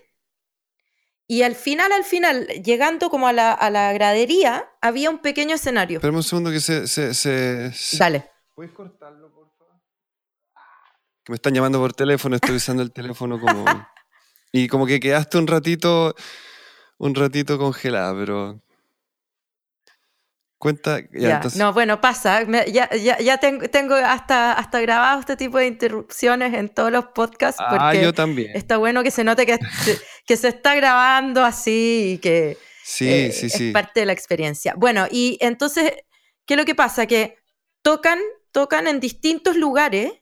[1.34, 5.55] Y al final, al final, llegando como a la, a la gradería, había un pequeño
[5.55, 5.97] escenario.
[5.97, 8.29] Espera un segundo que se, se, Dale.
[8.53, 9.81] ¿Puedes cortarlo, por favor?
[11.23, 13.65] Que me están llamando por teléfono, estoy usando el teléfono como...
[14.51, 16.13] y como que quedaste un ratito,
[16.99, 18.61] un ratito congelada, pero
[20.64, 22.43] Cuenta, ya, No, bueno, pasa.
[22.68, 27.07] ya, ya, ya tengo, tengo, hasta, hasta grabado este tipo de interrupciones en todos los
[27.07, 27.61] podcasts.
[27.61, 28.55] Ah, yo también.
[28.55, 29.59] Está bueno que se note que,
[30.26, 34.74] que se está grabando así y que sí, eh, sí, es parte de la experiencia.
[34.78, 35.91] Bueno, y entonces,
[36.45, 37.07] ¿qué es lo que pasa?
[37.07, 37.39] Que
[37.82, 38.20] tocan,
[38.53, 40.14] tocan en distintos lugares.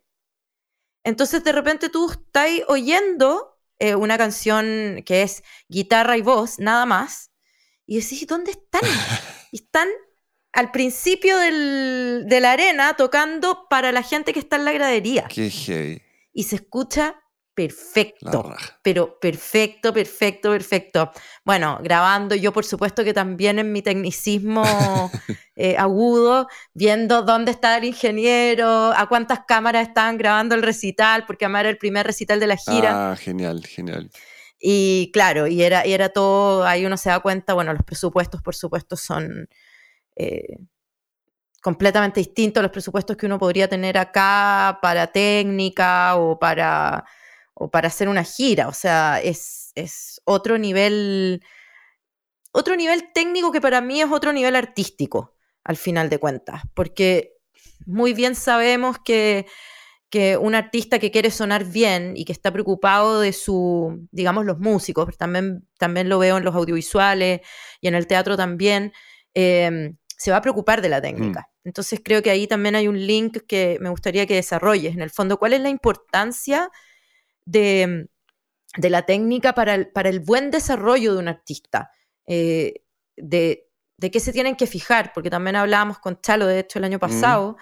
[1.04, 6.88] Entonces, de repente tú estás oyendo eh, una canción que es guitarra y voz, nada
[6.88, 7.30] más.
[7.86, 8.82] Y decís, ¿dónde están?
[9.52, 9.88] Y están
[10.54, 15.28] al principio de la arena tocando para la gente que está en la gradería.
[15.30, 16.02] Qué heavy.
[16.34, 17.16] Y se escucha
[17.54, 18.56] perfecto.
[18.82, 21.12] Pero perfecto, perfecto, perfecto.
[21.46, 24.64] Bueno, grabando yo por supuesto que también en mi tecnicismo
[25.56, 31.46] eh, agudo, viendo dónde está el ingeniero, a cuántas cámaras estaban grabando el recital, porque
[31.46, 33.12] además era el primer recital de la gira.
[33.12, 34.10] Ah, genial, genial.
[34.60, 38.42] Y claro, y era, y era todo, ahí uno se da cuenta, bueno, los presupuestos
[38.44, 39.50] por supuesto son
[40.16, 40.58] eh,
[41.62, 47.06] completamente distintos a los presupuestos que uno podría tener acá para técnica o para,
[47.54, 48.68] o para hacer una gira.
[48.68, 51.42] O sea, es, otro nivel,
[52.52, 57.34] otro nivel técnico que para mí es otro nivel artístico, al final de cuentas, porque
[57.86, 59.46] muy bien sabemos que,
[60.10, 64.60] que un artista que quiere sonar bien y que está preocupado de su, digamos, los
[64.60, 67.42] músicos, también, también lo veo en los audiovisuales
[67.80, 68.92] y en el teatro también,
[69.34, 71.50] em, se va a preocupar de la técnica.
[71.64, 71.68] Mm.
[71.70, 74.94] Entonces creo que ahí también hay un link que me gustaría que desarrolles.
[74.94, 76.70] En el fondo, ¿cuál es la importancia
[77.44, 78.08] de,
[78.78, 81.90] la técnica para el, para el, buen desarrollo de un artista?
[82.28, 82.84] Eh,
[83.18, 83.68] de,
[83.98, 86.98] de, qué se tienen que fijar, porque también hablábamos con Chalo, de hecho, el año
[86.98, 87.02] mm.
[87.02, 87.58] pasado,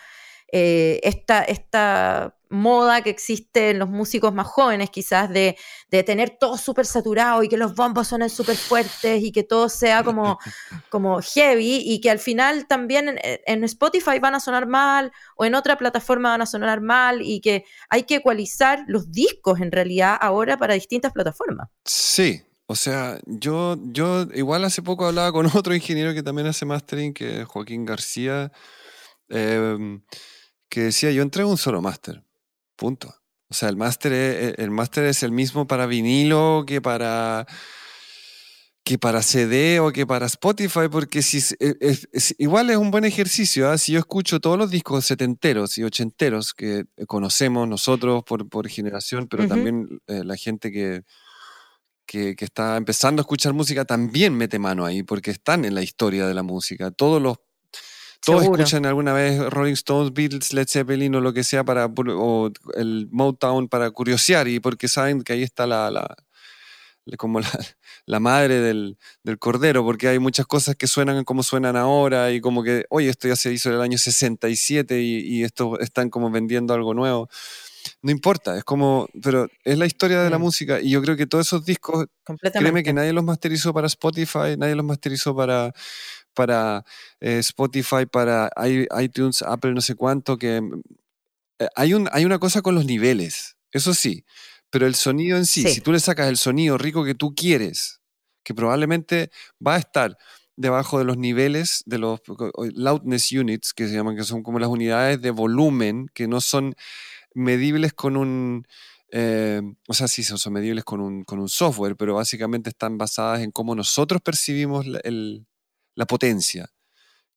[0.52, 5.56] eh, esta, esta moda que existe en los músicos más jóvenes, quizás de,
[5.90, 10.04] tener todo súper saturado y que los bombos suenen súper fuertes y que todo sea
[10.04, 10.40] como,
[10.90, 15.54] como heavy y que al final también en, Spotify van a sonar mal o en
[15.54, 20.18] otra plataforma van a sonar mal y que hay que ecualizar los discos en realidad
[20.20, 21.70] ahora para distintas plataformas.
[21.86, 22.44] Sí.
[22.72, 27.14] O sea, yo, yo igual hace poco hablaba con otro ingeniero que también hace mastering,
[27.14, 28.52] que es Joaquín García,
[29.28, 30.04] em,
[30.70, 32.24] que decía, yo entrego un solo máster
[32.80, 33.14] Punto.
[33.50, 37.46] O sea, el máster es, el máster es el mismo para vinilo que para
[38.86, 41.40] que para CD o que para Spotify, porque si
[42.38, 43.70] igual es un buen ejercicio.
[43.70, 43.78] ¿ah?
[43.78, 49.28] Si yo escucho todos los discos setenteros y ochenteros que conocemos nosotros por, por generación,
[49.28, 51.04] pero también eh, la gente que,
[52.08, 55.84] que, que, está empezando a escuchar música también mete mano ahí, porque están en la
[55.84, 56.92] historia de la música.
[56.92, 57.38] Todos los
[58.32, 62.52] todos escuchan alguna vez Rolling Stones, Beatles, Led Zeppelin o lo que sea para o
[62.76, 66.16] el Motown para curiosear y porque saben que ahí está la, la
[67.18, 67.40] como
[68.06, 72.42] la, madre del, del, cordero, porque hay muchas cosas que suenan como suenan ahora y
[72.42, 76.10] como que, oye, esto ya se hizo en el año 67 y, y esto están
[76.10, 77.30] como vendiendo algo nuevo.
[78.02, 80.42] No importa, es como, pero es la historia de la mm.
[80.42, 82.06] música y yo creo que todos esos discos,
[82.54, 85.74] créeme que nadie los masterizó para Spotify, nadie los masterizó para,
[86.40, 86.86] para
[87.20, 88.50] eh, Spotify, para
[89.02, 90.62] iTunes, Apple, no sé cuánto, que
[91.60, 94.24] eh, hay, un, hay una cosa con los niveles, eso sí,
[94.70, 98.00] pero el sonido en sí, si tú le sacas el sonido rico que tú quieres,
[98.46, 100.18] que probablemente va a estar
[100.56, 102.22] debajo de los niveles de los
[102.74, 106.74] loudness units, que se llaman, que son como las unidades de volumen, que no son
[107.34, 108.66] medibles con un...
[109.12, 113.42] Eh, o sea, sí, son medibles con un, con un software, pero básicamente están basadas
[113.42, 115.49] en cómo nosotros percibimos el,
[116.00, 116.72] la potencia,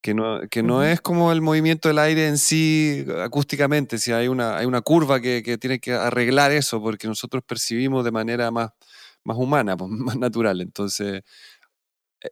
[0.00, 4.28] que no, que no es como el movimiento del aire en sí acústicamente, si hay
[4.28, 8.52] una, hay una curva que, que tiene que arreglar eso, porque nosotros percibimos de manera
[8.52, 8.70] más,
[9.24, 10.60] más humana, pues, más natural.
[10.60, 11.22] Entonces,
[12.22, 12.30] eh,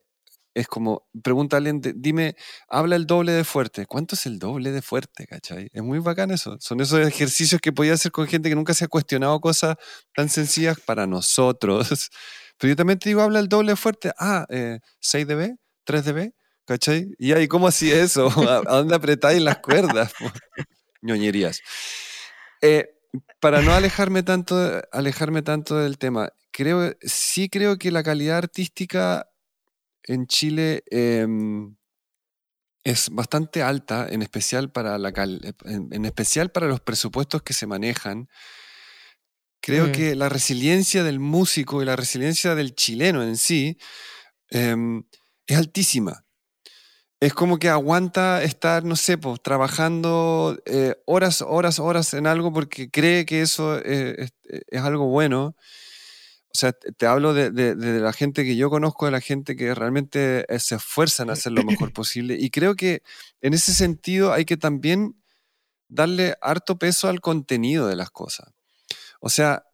[0.54, 2.36] es como, pregunta a alguien, dime,
[2.68, 3.86] habla el doble de fuerte.
[3.86, 5.26] ¿Cuánto es el doble de fuerte?
[5.26, 5.68] ¿Cachai?
[5.72, 6.58] Es muy bacán eso.
[6.60, 9.76] Son esos ejercicios que podía hacer con gente que nunca se ha cuestionado cosas
[10.14, 11.88] tan sencillas para nosotros.
[12.58, 14.12] Pero yo también te digo, habla el doble de fuerte.
[14.18, 15.56] Ah, eh, 6 dB.
[15.90, 16.32] 3 dB,
[16.66, 17.12] ¿cachai?
[17.18, 18.28] Y ahí, ¿cómo así eso?
[18.48, 20.12] ¿A, dónde apretáis las cuerdas?
[21.02, 21.60] Ñoñerías.
[22.62, 22.94] Eh,
[23.40, 29.28] para no alejarme tanto, alejarme tanto del tema, creo, sí creo que la calidad artística
[30.04, 31.74] en Chile em,
[32.84, 35.12] es bastante alta, en especial, para la
[35.64, 38.28] en, especial para los presupuestos que se manejan.
[39.60, 39.92] Creo mm.
[39.92, 43.76] que la resiliencia del músico y la resiliencia del chileno en sí
[44.50, 45.02] em,
[45.54, 46.24] es altísima.
[47.20, 52.52] Es como que aguanta estar, no sé, pues, trabajando eh, horas, horas, horas en algo
[52.52, 54.32] porque cree que eso es,
[54.72, 55.54] algo bueno.
[56.52, 57.50] O sea, te hablo de,
[58.00, 61.52] la gente que yo conozco, de la gente que realmente eh, se esfuerzan a hacer
[61.52, 62.36] lo mejor posible.
[62.40, 63.02] Y creo que
[63.42, 65.14] en ese sentido hay que también
[65.88, 68.52] darle harto peso al contenido de las cosas.
[69.20, 69.64] O sea,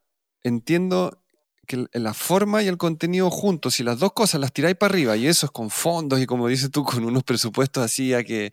[0.43, 1.23] entiendo
[1.67, 5.17] que la forma y el contenido juntos, si las dos cosas las tiráis para arriba,
[5.17, 8.51] y eso es con fondos y como dices tú, con unos presupuestos así, a que,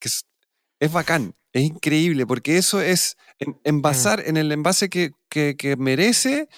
[0.00, 6.48] es, bacán, es increíble, porque eso es en, envasar en el envase que, que merece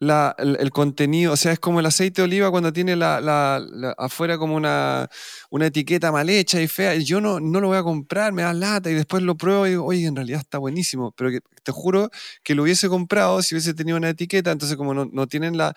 [0.00, 4.56] el, contenido, o sea, es como el aceite de oliva cuando tiene la, afuera como
[4.56, 5.08] una,
[5.50, 6.94] una, etiqueta mal hecha y fea.
[6.96, 9.70] Yo no, no lo voy a comprar, me da lata y después lo pruebo y
[9.70, 11.12] digo, oye, en realidad está buenísimo.
[11.12, 11.30] Pero
[11.62, 12.10] te juro
[12.42, 14.52] que lo hubiese comprado si hubiese tenido una etiqueta.
[14.52, 15.76] Entonces, como no, no tienen la,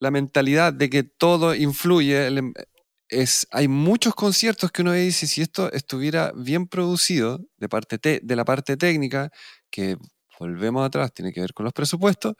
[0.00, 2.52] la mentalidad de que todo influye, em,
[3.08, 8.36] es, hay muchos conciertos que uno dice, si esto estuviera bien producido de, parte de
[8.36, 9.30] la parte técnica,
[9.70, 9.96] que
[10.38, 12.34] volvemos atrás, tiene que ver con los presupuestos,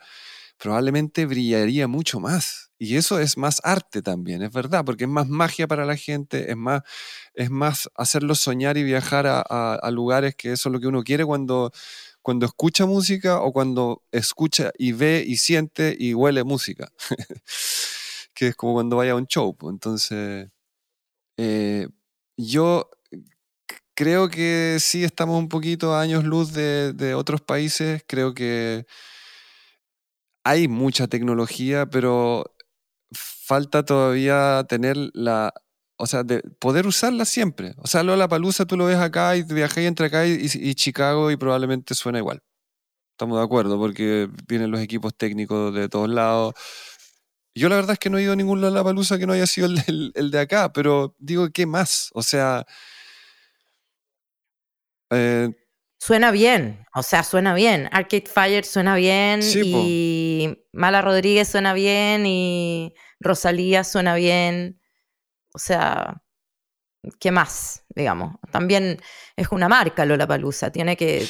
[0.61, 2.71] probablemente brillaría mucho más.
[2.77, 6.51] Y eso es más arte también, es verdad, porque es más magia para la gente,
[6.51, 6.81] es más,
[7.33, 11.25] es más hacerlo soñar y viajar a, lugares que eso es lo que uno quiere
[11.25, 11.71] cuando,
[12.21, 16.91] cuando escucha música o cuando escucha y ve y siente y huele música.
[18.33, 19.55] que es como cuando vaya a un show.
[19.63, 20.49] Entonces,
[21.37, 21.87] eh,
[22.37, 22.89] yo
[23.95, 28.03] creo que sí estamos un poquito a años luz de otros países.
[28.07, 28.85] Creo que
[30.43, 32.55] hay mucha tecnología, pero
[33.11, 35.53] falta todavía tener la,
[35.97, 37.73] o sea, de poder usarla siempre.
[37.77, 41.37] O sea, la palusa tú lo ves acá y viajé entre acá y, Chicago y
[41.37, 42.41] probablemente suena igual.
[43.11, 46.55] Estamos de acuerdo porque vienen los equipos técnicos de todos lados.
[47.53, 49.67] Yo la verdad es que no he ido a ningún palusa que no haya sido
[49.87, 52.09] el, el, de acá, pero digo, ¿qué más?
[52.13, 52.65] O sea...
[55.11, 55.49] Eh,
[56.01, 57.87] suena bien, o sea, suena bien.
[57.91, 64.81] Arcade Fire suena bien y Mala Rodríguez suena bien y Rosalía suena bien.
[65.53, 66.23] O sea,
[67.19, 67.83] ¿qué más?
[67.95, 68.37] Digamos.
[68.51, 68.99] También
[69.35, 71.27] es una marca Lola Palusa, tiene que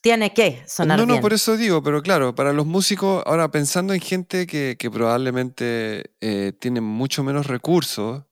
[0.00, 3.50] tiene que sonar no, No, no, por eso digo, pero claro, para los músicos, ahora
[3.50, 8.24] pensando en gente que, probablemente eh, tiene mucho menos recursos,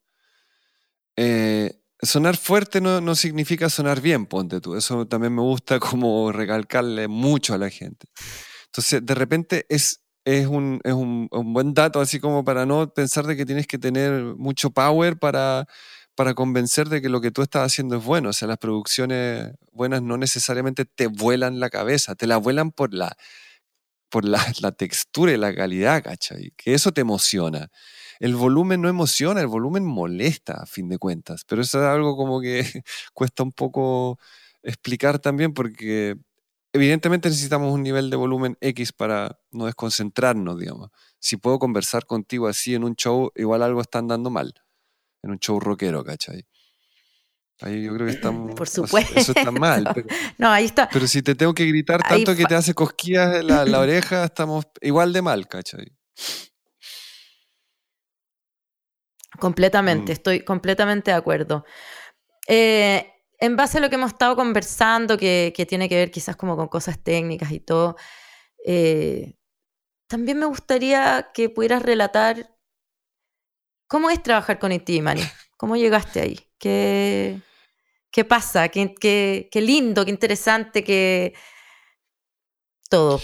[1.17, 4.77] eh, sonar fuerte no, significa sonar bien, ponte tú.
[4.77, 8.09] Eso también me gusta como recalcarle mucho a la gente.
[8.67, 13.27] Entonces, de repente es, es, un, es un, buen dato, así como para no pensar
[13.27, 15.67] de que tienes que tener mucho power para,
[16.15, 18.31] para convencer de que lo que tú estás haciendo es bueno.
[18.31, 22.95] O sea, las producciones buenas no necesariamente te vuelan la cabeza, te la vuelan por
[22.95, 23.17] la,
[24.11, 26.53] por la, la textura y la calidad, ¿cachai?
[26.57, 27.71] Que eso te emociona
[28.25, 32.17] el volumen no emociona, el volumen molesta a fin de cuentas, pero eso es algo
[32.17, 32.65] como que
[33.13, 34.19] cuesta un poco
[34.63, 36.17] explicar también porque
[36.73, 40.89] evidentemente necesitamos un nivel de volumen X para no desconcentrarnos, digamos.
[41.19, 44.55] Si puedo conversar contigo así en un show, igual algo está andando mal,
[45.23, 46.47] en un show rockero, ¿cachai?
[47.61, 48.55] Ahí yo creo que estamos.
[48.55, 49.21] Por supuesto.
[49.21, 49.85] Eso está mal.
[49.95, 50.09] Pero,
[50.39, 50.89] no, ahí está.
[50.91, 54.25] Pero si te tengo que gritar tanto que te hace cosquillas en la, la oreja,
[54.25, 55.93] estamos igual de mal, ¿cachai?
[59.39, 60.15] Completamente, mm.
[60.15, 61.65] estoy completamente de acuerdo.
[62.47, 66.57] Eh, en base a lo que hemos estado conversando, que, tiene que ver quizás como
[66.57, 67.97] con cosas técnicas y todo,
[68.65, 69.35] eh,
[70.07, 72.57] también me gustaría que pudieras relatar
[73.89, 75.23] cómo es trabajar con Intimani,
[75.57, 77.41] cómo llegaste ahí, qué,
[78.11, 78.95] qué pasa, qué,
[79.51, 81.35] qué lindo, qué interesante, qué
[82.89, 83.21] todo.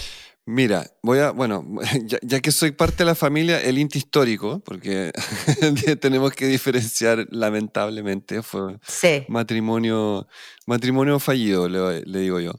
[0.46, 1.64] Mira, voy a, bueno,
[2.22, 5.12] ya, que soy parte de la familia, el Inti histórico, porque
[6.00, 8.78] tenemos que diferenciar lamentablemente, fue
[9.28, 10.26] matrimonio,
[10.66, 12.52] matrimonio fallido, le, digo yo.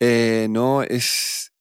[0.00, 1.52] Eh, no, es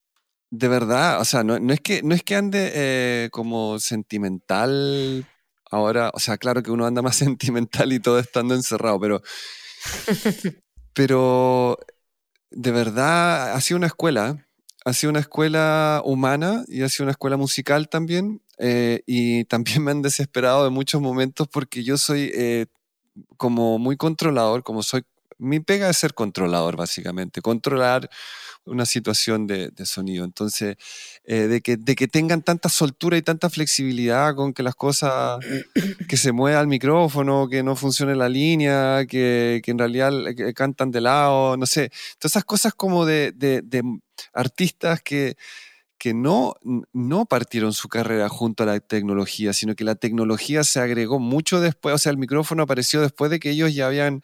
[0.51, 5.25] de verdad, o sea, no, es, que, no es que ande eh, como sentimental
[5.71, 9.21] ahora, o sea, claro que uno anda más sentimental y todo estando encerrado, pero,
[10.93, 11.77] pero
[12.51, 14.46] de verdad ha sido una escuela
[14.87, 18.41] ha sido una escuela humana y ha sido una escuela musical también.
[18.57, 22.67] Eh, y también me han desesperado en muchos momentos porque yo soy eh,
[23.35, 25.03] como muy controlador, como soy,
[25.39, 28.09] mi pega es ser controlador básicamente, controlar
[28.63, 30.23] una situación de, sonido.
[30.23, 30.77] Entonces,
[31.25, 35.39] eh, de, que, de que tengan tanta soltura y tanta flexibilidad con que las cosas,
[36.07, 40.13] que se mueva el micrófono, que no funcione la línea, que, que en realidad
[40.55, 43.83] cantan de lado, no sé, todas esas cosas como de, de, de
[44.33, 45.37] artistas que,
[45.97, 46.55] que no,
[46.93, 51.59] no partieron su carrera junto a la tecnología, sino que la tecnología se agregó mucho
[51.59, 54.21] después, o sea, el micrófono apareció después de que ellos ya habían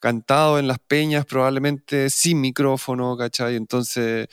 [0.00, 3.56] cantado en las peñas probablemente sin micrófono, ¿cachai?
[3.56, 4.28] Entonces,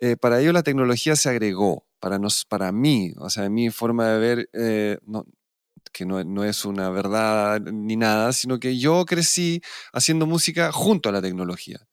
[0.00, 4.08] eh, para ellos la tecnología se agregó, para, nos, para mí, o sea, mi forma
[4.08, 4.98] de ver, eh,
[5.92, 9.62] que no, no, es una verdad ni nada, sino que yo crecí
[9.92, 11.86] haciendo música junto a la tecnología.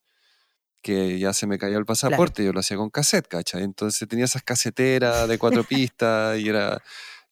[0.83, 3.63] Que ya se me cayó el pasaporte, yo lo hacía con cassette, ¿cachai?
[3.63, 6.79] Entonces tenía esas caseteras de cuatro pistas y, era,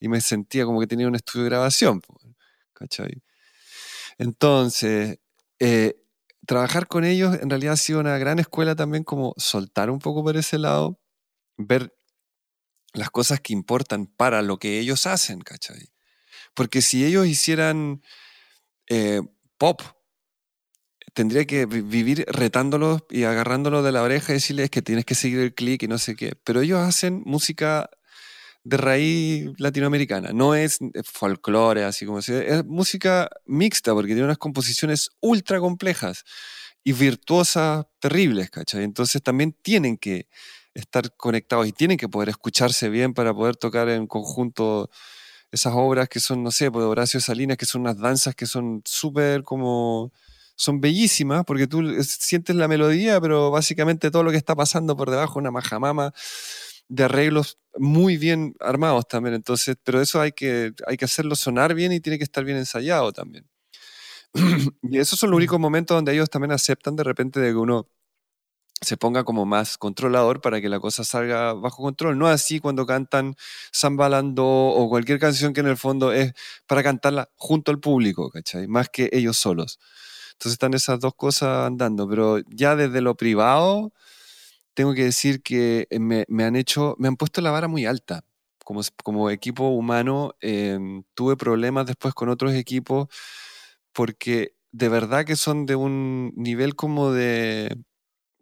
[0.00, 2.02] y me sentía como que tenía un estudio de grabación,
[2.72, 3.22] ¿cachai?
[4.18, 5.18] Entonces,
[5.60, 6.02] eh,
[6.46, 10.24] trabajar con ellos en realidad ha sido una gran escuela también como soltar un poco
[10.24, 10.98] por ese lado,
[11.56, 11.94] ver
[12.94, 15.92] las cosas que importan para lo que ellos hacen, ¿cachai?
[16.54, 18.02] Porque si ellos hicieran
[18.88, 19.22] eh,
[19.56, 19.80] pop,
[21.14, 25.40] tendría que vivir retándolos y agarrándolos de la oreja y decirles que tienes que seguir
[25.40, 26.34] el clic y no sé qué.
[26.44, 27.90] Pero ellos hacen música
[28.64, 30.30] de raíz latinoamericana.
[30.32, 36.24] No es folclore, así como se es música mixta, porque tiene unas composiciones ultra complejas
[36.84, 38.84] y virtuosas terribles, ¿cachai?
[38.84, 40.28] Entonces también tienen que
[40.74, 44.90] estar conectados y tienen que poder escucharse bien para poder tocar en conjunto
[45.50, 48.82] esas obras que son, no sé, pues Horacio Salinas, que son unas danzas que son
[48.86, 50.12] súper como
[50.56, 55.10] son bellísimas porque tú sientes la melodía, pero básicamente todo lo que está pasando por
[55.10, 56.12] debajo, una majamama
[56.88, 59.34] de arreglos muy bien armados también.
[59.34, 62.58] Entonces, pero eso hay que, hay que hacerlo sonar bien y tiene que estar bien
[62.58, 63.48] ensayado también.
[64.82, 67.88] y esos son los únicos momentos donde ellos también aceptan de repente de que uno
[68.82, 72.18] se ponga como más controlador para que la cosa salga bajo control.
[72.18, 73.36] No así cuando cantan
[73.74, 76.32] Zambalando o cualquier canción que en el fondo es
[76.66, 78.66] para cantarla junto al público, ¿cachai?
[78.66, 79.78] Más que ellos solos.
[80.42, 83.92] Entonces están esas dos cosas andando, pero ya desde lo privado
[84.74, 88.24] tengo que decir que me, han hecho, me han puesto la vara muy alta.
[89.04, 93.06] Como, equipo humano em, tuve problemas después con otros equipos
[93.92, 97.76] porque de verdad que son de un nivel como de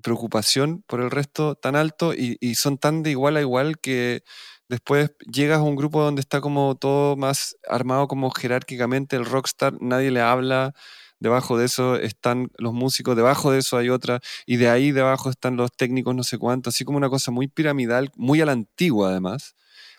[0.02, 4.22] preocupación por el resto tan alto y, son tan de igual a igual que
[4.68, 9.74] después llegas a un grupo donde está como todo más armado como jerárquicamente, el rockstar,
[9.82, 10.74] nadie le habla,
[11.20, 15.30] debajo de eso están los músicos, debajo de eso hay otra, y de ahí debajo
[15.30, 18.52] están los técnicos no sé cuánto, así como una cosa muy piramidal, muy a la
[18.52, 19.54] antigua además.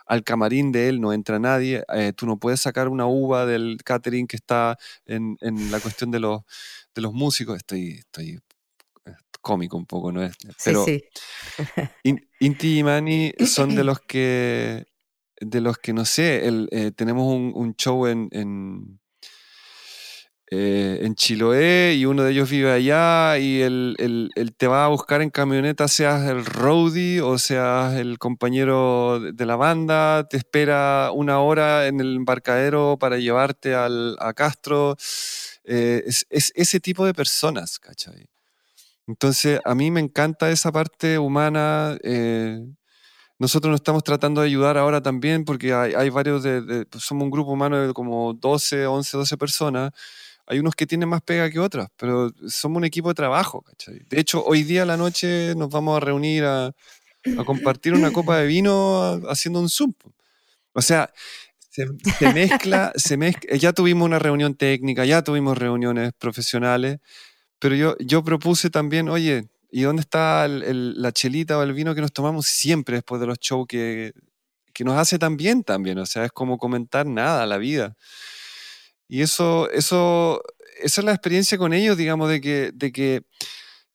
[0.07, 3.77] Al camarín de él no entra nadie, eh, tú no puedes sacar una uva del
[3.85, 6.41] catering que está en, en la cuestión de los,
[6.93, 7.55] de los músicos.
[7.55, 8.41] Estoy, estoy
[9.41, 10.35] cómico un poco, ¿no es?
[10.63, 11.03] Pero sí,
[12.39, 14.85] Inti y Mani son de los que,
[15.39, 18.99] de los que no sé, el, eh, tenemos un, show en, en,
[20.51, 25.21] eh, en, Chiloé y uno de ellos vive allá y él, te va a buscar
[25.21, 31.39] en camioneta, seas el roadie o seas el compañero de la banda, te espera una
[31.39, 34.97] hora en el embarcadero para llevarte al, a Castro.
[35.63, 38.27] Eh, es, es, ese tipo de personas, ¿cachai?
[39.07, 41.97] Entonces, a mí me encanta esa parte humana.
[42.03, 42.61] Eh,
[43.39, 47.31] nosotros nos estamos tratando de ayudar ahora también porque hay, varios, de, pues, somos un
[47.31, 49.91] grupo humano de como 12, 11, 12 personas.
[50.47, 53.61] Hay unos que tienen más pega que otras, pero somos un equipo de trabajo.
[53.61, 53.99] ¿cachai?
[54.09, 58.11] De hecho, hoy día a la noche nos vamos a reunir a, a compartir una
[58.11, 59.93] copa de vino haciendo un Zoom.
[60.73, 61.11] O sea,
[61.69, 61.87] se,
[62.19, 66.99] se mezcla, se mezcla, ya tuvimos una reunión técnica, ya tuvimos reuniones profesionales,
[67.59, 72.01] pero yo, yo propuse también, oye, ¿y dónde está la chelita o el vino que
[72.01, 74.13] nos tomamos siempre después de los shows que,
[74.73, 75.97] que nos hace tan bien también?
[75.99, 77.95] O sea, es como comentar nada, la vida.
[79.11, 80.41] Y eso, eso,
[80.81, 83.23] esa es la experiencia con ellos, digamos, de que, de que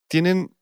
[0.07, 0.55] tienen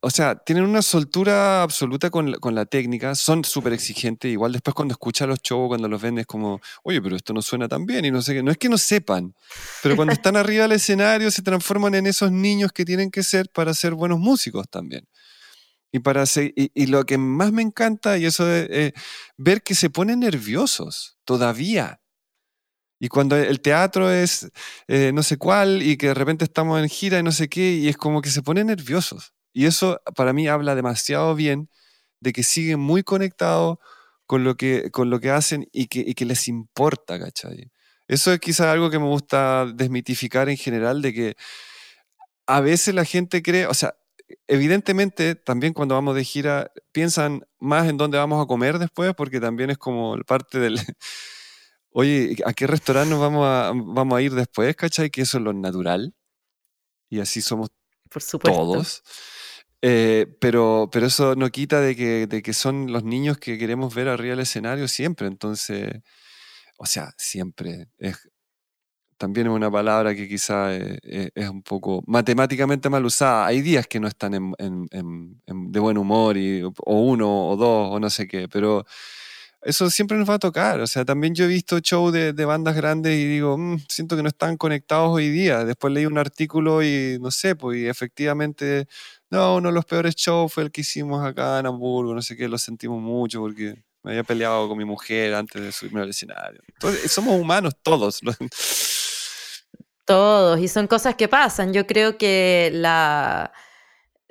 [0.00, 4.30] o sea, tienen una soltura absoluta con, con la técnica, son súper exigentes.
[4.30, 7.42] Igual después cuando escuchas los shows, cuando los ven, es como, oye, pero esto no
[7.42, 8.42] suena tan bien y no sé qué.
[8.44, 9.34] No es que no sepan,
[9.82, 13.48] pero cuando están arriba del escenario se transforman en esos niños que tienen que ser
[13.50, 15.08] para ser buenos músicos también.
[15.90, 16.22] Y, para
[16.54, 18.94] y, lo que más me encanta, y eso de
[19.38, 22.00] ver que se ponen nerviosos todavía.
[23.00, 24.50] Y cuando el teatro es
[24.88, 27.74] eh, no sé cuál y que de repente estamos en gira y no sé qué,
[27.74, 29.32] y es como que se ponen nerviosos.
[29.52, 31.68] Y eso para mí habla demasiado bien
[32.20, 33.78] de que siguen muy conectados
[34.26, 37.70] con lo que, con lo que hacen y que, que les importa, ¿cachai?
[38.08, 41.36] Eso es quizás algo que me gusta desmitificar en general, de que
[42.46, 43.94] a veces la gente cree, o sea,
[44.46, 49.40] evidentemente también cuando vamos de gira piensan más en dónde vamos a comer después, porque
[49.40, 50.78] también es como parte del,
[51.90, 55.10] oye, ¿a qué restaurante nos vamos a, vamos a ir después, cachai?
[55.10, 56.14] Que eso es lo natural.
[57.10, 57.70] Y así somos
[58.10, 58.58] Por supuesto.
[58.58, 59.02] todos.
[59.80, 63.94] Eh, pero, pero eso no quita de que, de que son los niños que queremos
[63.94, 65.26] ver arriba del escenario siempre.
[65.26, 65.90] Entonces,
[66.78, 67.88] o sea, siempre.
[67.98, 68.28] Es,
[69.18, 73.46] también es una palabra que quizá es, es, un poco matemáticamente mal usada.
[73.46, 77.88] Hay días que no están en, en, de buen humor, y, o uno o dos,
[77.92, 78.86] o no sé qué, pero
[79.62, 80.80] eso siempre nos va a tocar.
[80.80, 84.22] O sea, también yo he visto shows de, bandas grandes y digo, mm, siento que
[84.22, 85.64] no están conectados hoy día.
[85.64, 88.86] Después leí un artículo y no sé, pues y efectivamente
[89.30, 92.36] no, uno de los peores shows fue el que hicimos acá en Hamburgo, no sé
[92.36, 96.10] qué, lo sentimos mucho porque me había peleado con mi mujer antes de subirme al
[96.10, 96.62] escenario.
[96.68, 98.20] Entonces, somos humanos todos.
[100.06, 101.74] Todos, y son cosas que pasan.
[101.74, 103.52] Yo creo que la,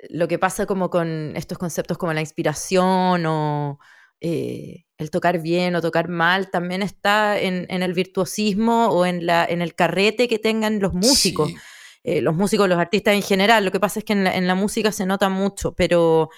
[0.09, 3.79] lo que pasa como con estos conceptos como la inspiración o
[4.19, 9.45] eh, el tocar bien o tocar mal también está en, el virtuosismo o en, la,
[9.45, 11.51] en el carrete que tengan los músicos.
[12.03, 13.65] Eh, los músicos, los artistas en general.
[13.65, 16.29] Lo que pasa es que en la, música se nota mucho, pero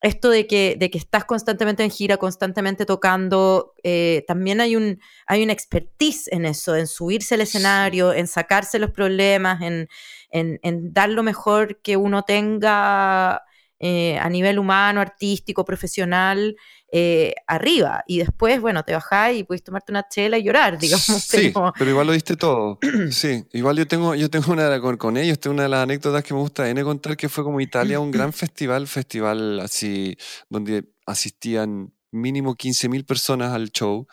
[0.00, 5.00] esto de que, de que estás constantemente en gira, constantemente tocando, eh, también hay, un,
[5.26, 9.88] hay una expertise en eso, en subirse al escenario, en sacarse los problemas, en,
[10.30, 13.42] en, en dar lo mejor que uno tenga
[13.80, 16.56] eh, a nivel humano, artístico, profesional,
[16.96, 18.04] eh, arriba.
[18.06, 21.04] Y después, bueno, te bajás y puedes tomarte una chela y llorar, digamos.
[21.04, 22.78] Sí, pero, igual lo diste todo.
[23.10, 26.22] sí, igual yo tengo, yo tengo una con, con ellos, tengo una de las anécdotas
[26.22, 30.16] que me gusta N contar que fue como Italia, un gran festival, festival así,
[30.48, 34.06] donde asistían mínimo 15.000 personas al show.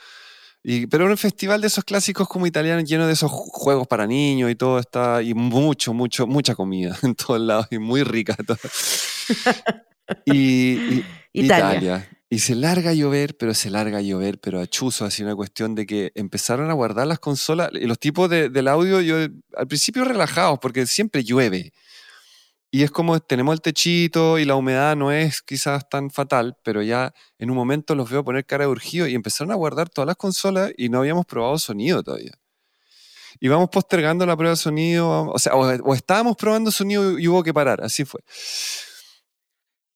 [0.64, 4.08] Y, pero era un festival de esos clásicos como italianos, lleno de esos juegos para
[4.08, 8.36] niños y todo está, y mucho, mucho, mucha comida en todos lados y muy rica.
[8.36, 8.58] Todo.
[10.26, 12.06] Y, Italia.
[12.34, 15.36] Y se larga a llover, pero se larga a llover, pero a chuzo, así una
[15.36, 19.18] cuestión de que empezaron a guardar las consolas y los tipos de, del audio, yo
[19.58, 21.74] al principio relajados, porque siempre llueve.
[22.72, 26.82] Y es como tenemos el techito y la humedad no es quizás tan fatal, pero
[26.82, 30.08] ya en un momento los veo poner cara de urgido y empezaron a guardar todas
[30.08, 32.40] las consolas y no habíamos probado sonido todavía.
[33.42, 37.44] Y vamos postergando la prueba de sonido, o sea, o, estábamos probando sonido y hubo
[37.44, 38.22] que parar, así fue.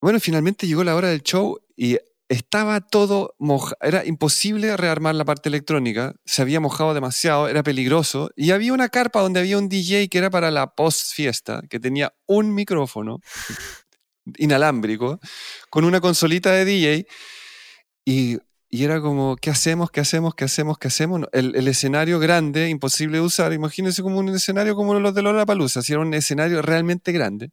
[0.02, 1.96] Bueno, finalmente llegó la hora del show y
[2.28, 8.30] estaba todo mojado, era imposible rearmar la parte electrónica, se había mojado demasiado, era peligroso,
[8.36, 11.78] y había una carpa donde había un DJ que era para la post fiesta, que
[11.78, 13.20] tenía un micrófono
[14.38, 15.20] inalámbrico,
[15.70, 17.06] con una consolita de DJ,
[18.04, 18.38] y,
[18.70, 19.90] era como, ¿qué hacemos?
[19.90, 20.34] ¿Qué hacemos?
[20.34, 20.76] ¿Qué hacemos?
[20.78, 21.22] ¿Qué hacemos?
[21.32, 25.80] El, escenario grande, imposible de usar, imagínense como un escenario como los de Lola Palusa,
[25.80, 27.52] si era un escenario realmente grande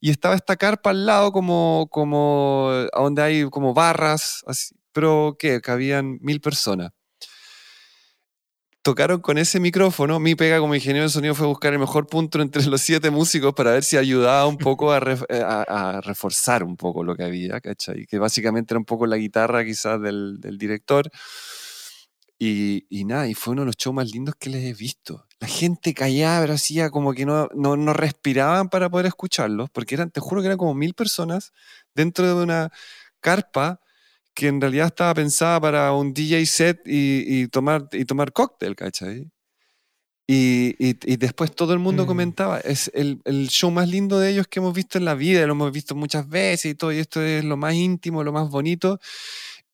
[0.00, 5.60] y estaba esta carpa al lado como, como donde hay como barras, así, pero ¿qué?
[5.60, 6.92] Cabían mil personas.
[8.82, 12.40] Tocaron con ese micrófono, mi pega como ingeniero de sonido fue buscar el mejor punto
[12.40, 17.02] entre los siete músicos para ver si ayudaba un poco a, a, reforzar un poco
[17.02, 18.06] lo que había, ¿cachai?
[18.06, 21.10] Que básicamente era un poco la guitarra quizás del director.
[22.38, 25.26] Y, y, nada, y fue uno de los shows más lindos que les he visto
[25.38, 29.94] la gente callaba, pero hacía como que no, no, no, respiraban para poder escucharlos, porque
[29.94, 31.52] eran, te juro que eran como mil personas
[31.94, 32.72] dentro de una
[33.20, 33.80] carpa
[34.34, 38.76] que en realidad estaba pensada para un DJ set y, y tomar, y tomar cóctel,
[38.76, 39.30] ¿cachai?
[40.28, 42.06] Y, y, y, después todo el mundo mm.
[42.06, 45.46] comentaba, es el, el, show más lindo de ellos que hemos visto en la vida,
[45.46, 48.50] lo hemos visto muchas veces y todo, y esto es lo más íntimo, lo más
[48.50, 48.98] bonito.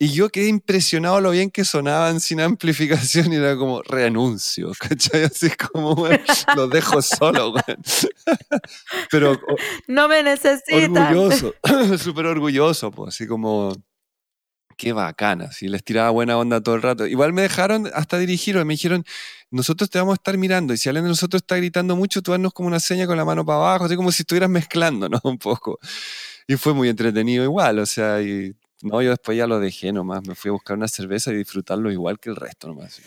[0.03, 5.22] Y yo quedé impresionado lo bien que sonaban sin amplificación y era como renuncio, ¿cachai?
[5.22, 6.24] Así como, bueno,
[6.57, 7.55] los dejo solo,
[9.12, 9.40] Pero.
[9.86, 10.96] No me necesitan.
[10.96, 11.55] Orgulloso,
[11.98, 13.76] súper orgulloso, pues, así como.
[14.76, 17.07] Qué bacana, así les tiraba buena onda todo el rato.
[17.07, 19.05] Igual me dejaron hasta dirigir, me dijeron,
[19.53, 22.34] nosotros te vamos a estar mirando y si alguien de nosotros está gritando mucho, tú
[22.34, 25.20] haznos como una seña con la mano para abajo, así como si estuvieras mezclando, ¿no?
[25.22, 25.78] Un poco.
[26.48, 30.26] Y fue muy entretenido igual, o sea, y no, yo después ya lo dejé nomás.
[30.26, 33.00] Me fui a buscar una cerveza y disfrutarlo igual que el resto nomás.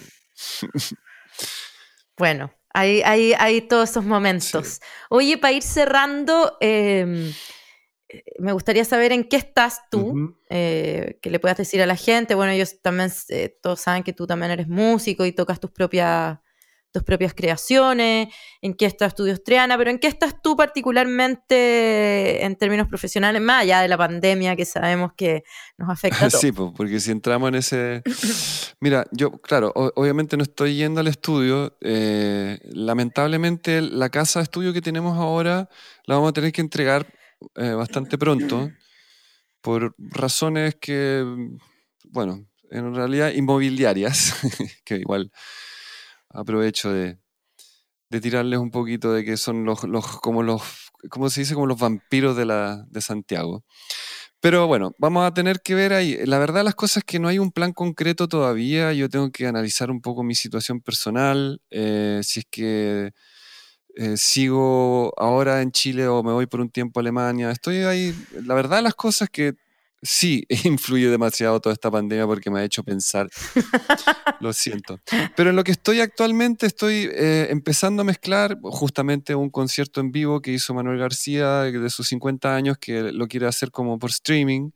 [2.17, 4.80] bueno, hay, hay, hay todos esos momentos.
[5.09, 7.34] Oye, para ir cerrando, em,
[8.07, 11.97] eh, me gustaría saber en qué estás tú, eh, que le puedas decir a la
[11.97, 12.36] gente.
[12.36, 16.39] Bueno, ellos también, eh, todos saben que tú también eres músico y tocas tus propias
[16.96, 18.30] tus propias creaciones,
[18.62, 23.64] en qué estás Estudios Triana, pero en qué estás tú particularmente en términos profesionales, más
[23.64, 25.43] allá de la pandemia que sabemos que
[25.78, 26.39] nos afecta a todos.
[26.39, 28.02] Sí, porque si entramos en ese...
[28.80, 31.76] Mira, yo, claro, obviamente no estoy yendo al estudio.
[31.82, 35.68] Eh, lamentablemente la casa de estudio que tenemos ahora
[36.06, 37.14] la vamos a tener que entregar
[37.56, 38.72] eh, bastante pronto
[39.60, 41.26] por razones que,
[42.06, 44.34] bueno, en realidad inmobiliarias,
[44.86, 45.30] que igual
[46.36, 47.18] aprovecho de,
[48.22, 49.82] tirarles un poquito de que son los,
[50.22, 50.62] como los,
[51.10, 51.54] ¿cómo se dice?
[51.54, 53.66] Como los vampiros de, la, de Santiago.
[54.40, 56.18] Pero bueno, vamos a tener que ver ahí.
[56.26, 58.94] La verdad las cosas es que no hay un plan concreto todavía.
[58.94, 63.12] Yo tengo que analizar un poco mi situación personal, eh, si es que
[63.96, 67.50] eh, sigo ahora en Chile o me voy por un tiempo a Alemania.
[67.52, 68.16] Estoy ahí.
[68.46, 69.56] La verdad las cosas que
[70.06, 73.30] sí, influye demasiado toda esta pandemia porque me ha hecho pensar.
[74.39, 74.99] lo siento.
[75.36, 80.12] Pero en lo que estoy actualmente, estoy eh, empezando a mezclar justamente un concierto en
[80.12, 84.12] vivo que hizo Manuel García de sus 50 años, que lo quiere hacer como por
[84.12, 84.72] streaming,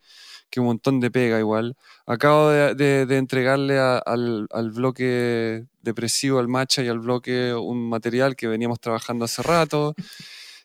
[0.50, 1.78] que un montón de pega igual.
[2.08, 8.48] Acabo de, entregarle al, al, bloque depresivo, al Macha y al bloque un material que
[8.48, 9.94] veníamos trabajando hace rato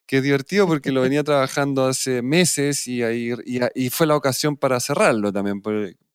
[0.06, 3.32] que es divertido porque lo venía trabajando hace meses y, ahí,
[3.74, 5.62] y, fue la ocasión para cerrarlo también,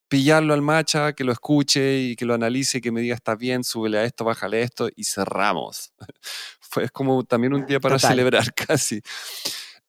[0.07, 3.63] pillarlo al macha, que lo escuche y que lo analice, que me diga está bien,
[3.63, 5.93] súbele a esto, bájale a esto y cerramos.
[6.59, 9.01] fue es como también un día para celebrar casi.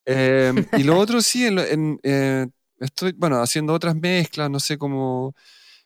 [0.04, 2.46] Em, y lo otro sí, en, eh,
[2.78, 5.34] estoy, bueno, haciendo otras mezclas, no sé cómo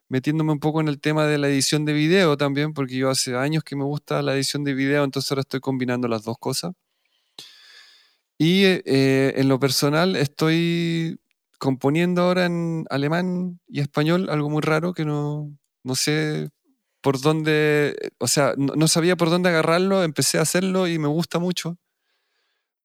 [0.08, 3.36] metiéndome un poco en el tema de la edición de video también, porque yo hace
[3.36, 6.72] años que me gusta la edición de video, entonces ahora estoy combinando las dos cosas.
[8.38, 11.20] Y eh, en lo personal estoy
[11.58, 16.50] componiendo ahora en alemán y español, algo muy raro que no, no sé
[17.00, 21.38] por dónde, o sea, no, sabía por dónde agarrarlo, empecé a hacerlo y me gusta
[21.38, 21.78] mucho.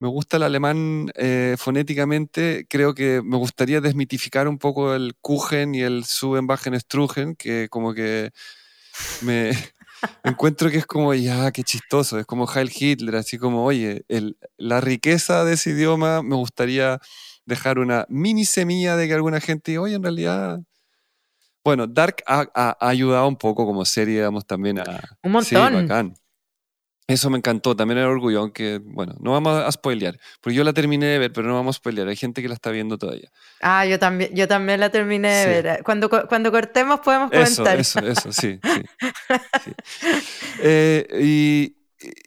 [0.01, 5.75] Me gusta el alemán eh, fonéticamente, creo que me gustaría desmitificar un poco el Kuchen
[5.75, 8.31] y el Suben, Bajen, Strugen, que como que
[9.21, 9.51] me
[10.23, 14.37] encuentro que es como, ya, qué chistoso, es como Heil Hitler, así como, oye, el,
[14.57, 16.99] la riqueza de ese idioma me gustaría
[17.45, 20.59] dejar una mini semilla de que alguna gente oye, en realidad...
[21.63, 25.01] Bueno, Dark ha, ayudado un poco como serie, digamos, también a...
[25.21, 26.15] Un montón.
[26.15, 26.21] Sí,
[27.09, 30.73] eso me encantó, también era orgullo, aunque, bueno, no vamos a spoilear, porque yo la
[30.73, 33.31] terminé de ver, pero no vamos a spoilear, hay gente que la está viendo todavía.
[33.61, 35.83] Ah, yo también, yo también la terminé de ver.
[35.83, 37.79] Cuando, cuando cortemos podemos comentar.
[37.79, 38.59] Eso, eso, eso, sí.
[40.61, 41.75] Eh, y,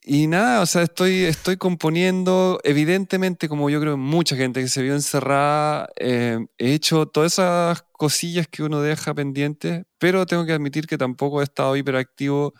[0.04, 4.82] y, nada, o sea, estoy, estoy componiendo, evidentemente, como yo creo mucha gente que se
[4.82, 10.52] vio encerrada, eh, he hecho todas esas cosillas que uno deja pendientes, pero tengo que
[10.52, 12.54] admitir que tampoco he estado hiperactivo,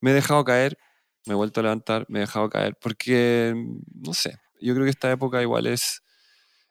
[0.00, 0.78] me he dejado caer
[1.26, 3.54] me he vuelto a levantar, me he dejado caer, porque,
[3.94, 6.02] no sé, yo creo que esta época igual es,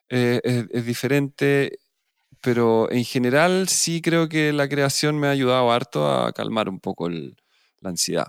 [0.10, 1.80] eh, es, diferente,
[2.42, 6.80] pero en general sí creo que la creación me ha ayudado harto a calmar un
[6.80, 7.30] poco la
[7.84, 8.28] ansiedad.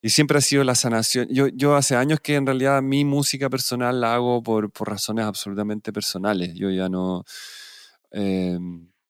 [0.00, 1.28] Y siempre ha sido la sanación.
[1.30, 5.24] Yo, yo hace años que en realidad mi música personal la hago por, por razones
[5.24, 6.52] absolutamente personales.
[6.54, 7.24] Yo ya no...
[8.12, 8.58] Eh,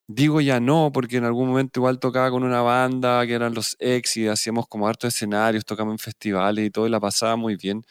[0.08, 3.74] Digo ya no, porque en algún momento igual tocaba con una banda que eran los
[3.78, 7.56] ex y hacíamos como hartos escenarios, tocamos en festivales y todo y la pasaba muy
[7.56, 7.84] bien.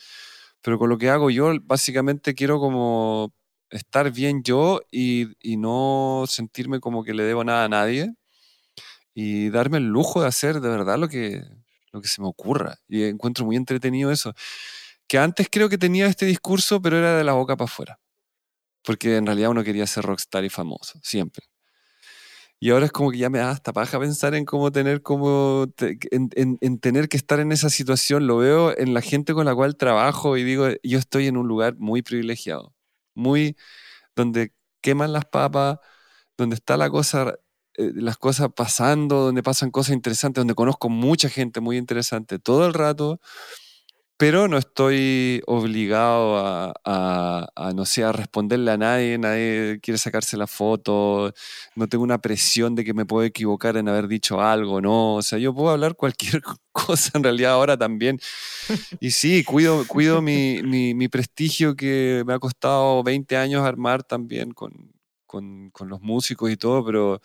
[0.61, 3.33] Pero con lo que hago yo, básicamente quiero como
[3.71, 5.27] estar bien yo y,
[5.57, 8.13] no sentirme como que le debo nada a nadie
[9.13, 11.43] y darme el lujo de hacer de verdad lo que,
[11.91, 12.77] lo que se me ocurra.
[12.87, 14.33] Y encuentro muy entretenido eso.
[15.07, 17.99] Que antes creo que tenía este discurso, pero era de la boca para afuera.
[18.83, 21.45] Porque en realidad uno quería ser rockstar y famoso, siempre.
[22.63, 25.67] Y ahora es como que ya me da hasta paja pensar en cómo tener como
[25.79, 28.25] en, tener que estar en esa situación.
[28.25, 31.45] Lo veo en la gente con la cual trabajo y digo, yo estoy en un
[31.45, 32.73] lugar muy privilegiado,
[33.15, 33.57] muy
[34.15, 35.79] donde queman las papas,
[36.37, 37.35] donde está la cosa,
[37.73, 42.65] eh, las cosas pasando, donde pasan cosas interesantes, donde conozco mucha gente muy interesante todo
[42.65, 43.19] el rato
[44.17, 46.37] pero no estoy obligado
[46.85, 51.33] a, no sé, a responderle a nadie, nadie quiere sacarse la foto,
[51.75, 55.21] no tengo una presión de que me puedo equivocar en haber dicho algo, no, o
[55.21, 56.41] sea, yo puedo hablar cualquier
[56.71, 58.19] cosa en realidad ahora también.
[58.99, 64.51] Y sí, cuido, cuido mi, mi, prestigio que me ha costado 20 años armar también
[64.51, 64.93] con,
[65.25, 67.21] con, con los músicos y todo, pero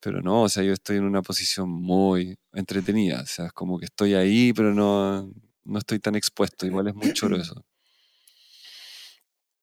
[0.00, 3.78] pero no, o sea, yo estoy en una posición muy entretenida, o sea, es como
[3.78, 5.28] que estoy ahí, pero no,
[5.68, 7.64] no estoy tan expuesto, igual es muy chulo eso.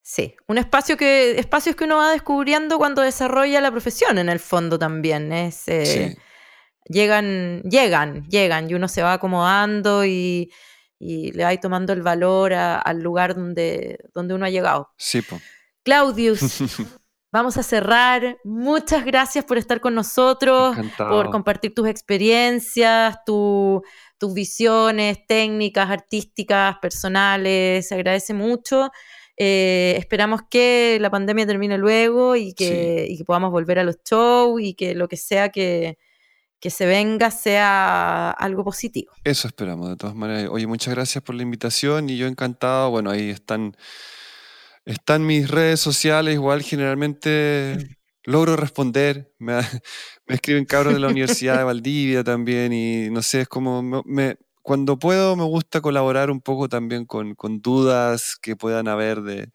[0.07, 4.40] Sí, un espacio que, espacios que uno va descubriendo cuando desarrolla la profesión en el
[4.40, 5.34] fondo también.
[5.34, 6.15] Es, eh,
[6.88, 10.52] Llegan, llegan, llegan y uno se va acomodando y,
[10.99, 14.91] le va tomando el valor al lugar donde, donde uno ha llegado.
[14.98, 15.40] Sí, po.
[15.84, 16.40] Claudius,
[17.32, 18.38] vamos a cerrar.
[18.44, 23.84] Muchas gracias por estar con nosotros, por compartir tus experiencias, tu
[24.18, 28.92] tus visiones técnicas, artísticas, personales, se agradece mucho.
[29.38, 34.74] Eh, esperamos que la pandemia termine luego y que, podamos volver a los shows y
[34.74, 35.98] que lo que sea que,
[36.68, 39.12] se venga sea algo positivo.
[39.24, 40.50] Eso esperamos, de todas maneras.
[40.52, 42.90] Oye, muchas gracias por la invitación y yo encantado.
[42.90, 43.78] Bueno, ahí están,
[44.84, 47.78] están mis redes sociales, igual generalmente
[48.26, 49.31] logro responder.
[49.39, 49.60] Me,
[50.27, 54.97] escriben cabros de la Universidad de Valdivia también y no sé, es como me, cuando
[54.97, 59.52] puedo me gusta colaborar un poco también con, dudas que puedan haber de,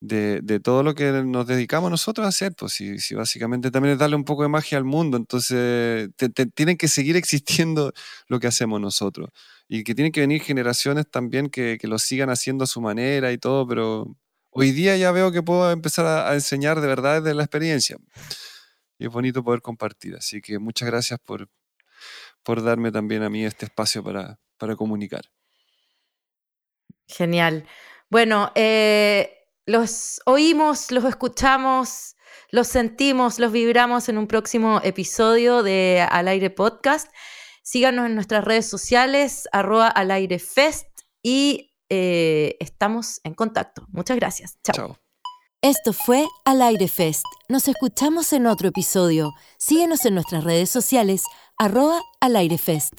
[0.00, 4.16] de, todo lo que nos dedicamos nosotros a hacer, pues si, básicamente también es darle
[4.16, 6.10] un poco de magia al mundo, entonces
[6.54, 7.92] tienen que seguir existiendo
[8.28, 9.30] lo que hacemos nosotros
[9.68, 13.32] y que tienen que venir generaciones también que, que lo sigan haciendo a su manera
[13.32, 14.16] y todo, pero
[14.50, 17.96] hoy día ya veo que puedo empezar a, enseñar de verdad desde la experiencia.
[18.98, 20.16] Y es bonito poder compartir.
[20.16, 21.48] Así que muchas gracias por,
[22.42, 25.22] por darme también a mí este espacio para, para comunicar.
[27.06, 27.66] Genial.
[28.08, 32.16] Bueno, eh, los oímos, los escuchamos,
[32.50, 37.08] los sentimos, los vibramos en un próximo episodio de Al Aire Podcast.
[37.62, 40.88] Síganos en nuestras redes sociales, arroba al aire fest
[41.22, 43.86] y eh, estamos en contacto.
[43.90, 44.58] Muchas gracias.
[44.64, 44.96] Chao.
[45.62, 47.24] Esto fue Al Aire Fest.
[47.50, 49.32] Nos escuchamos en otro episodio.
[49.58, 51.24] Síguenos en nuestras redes sociales,
[51.58, 52.94] arroba al aire fest.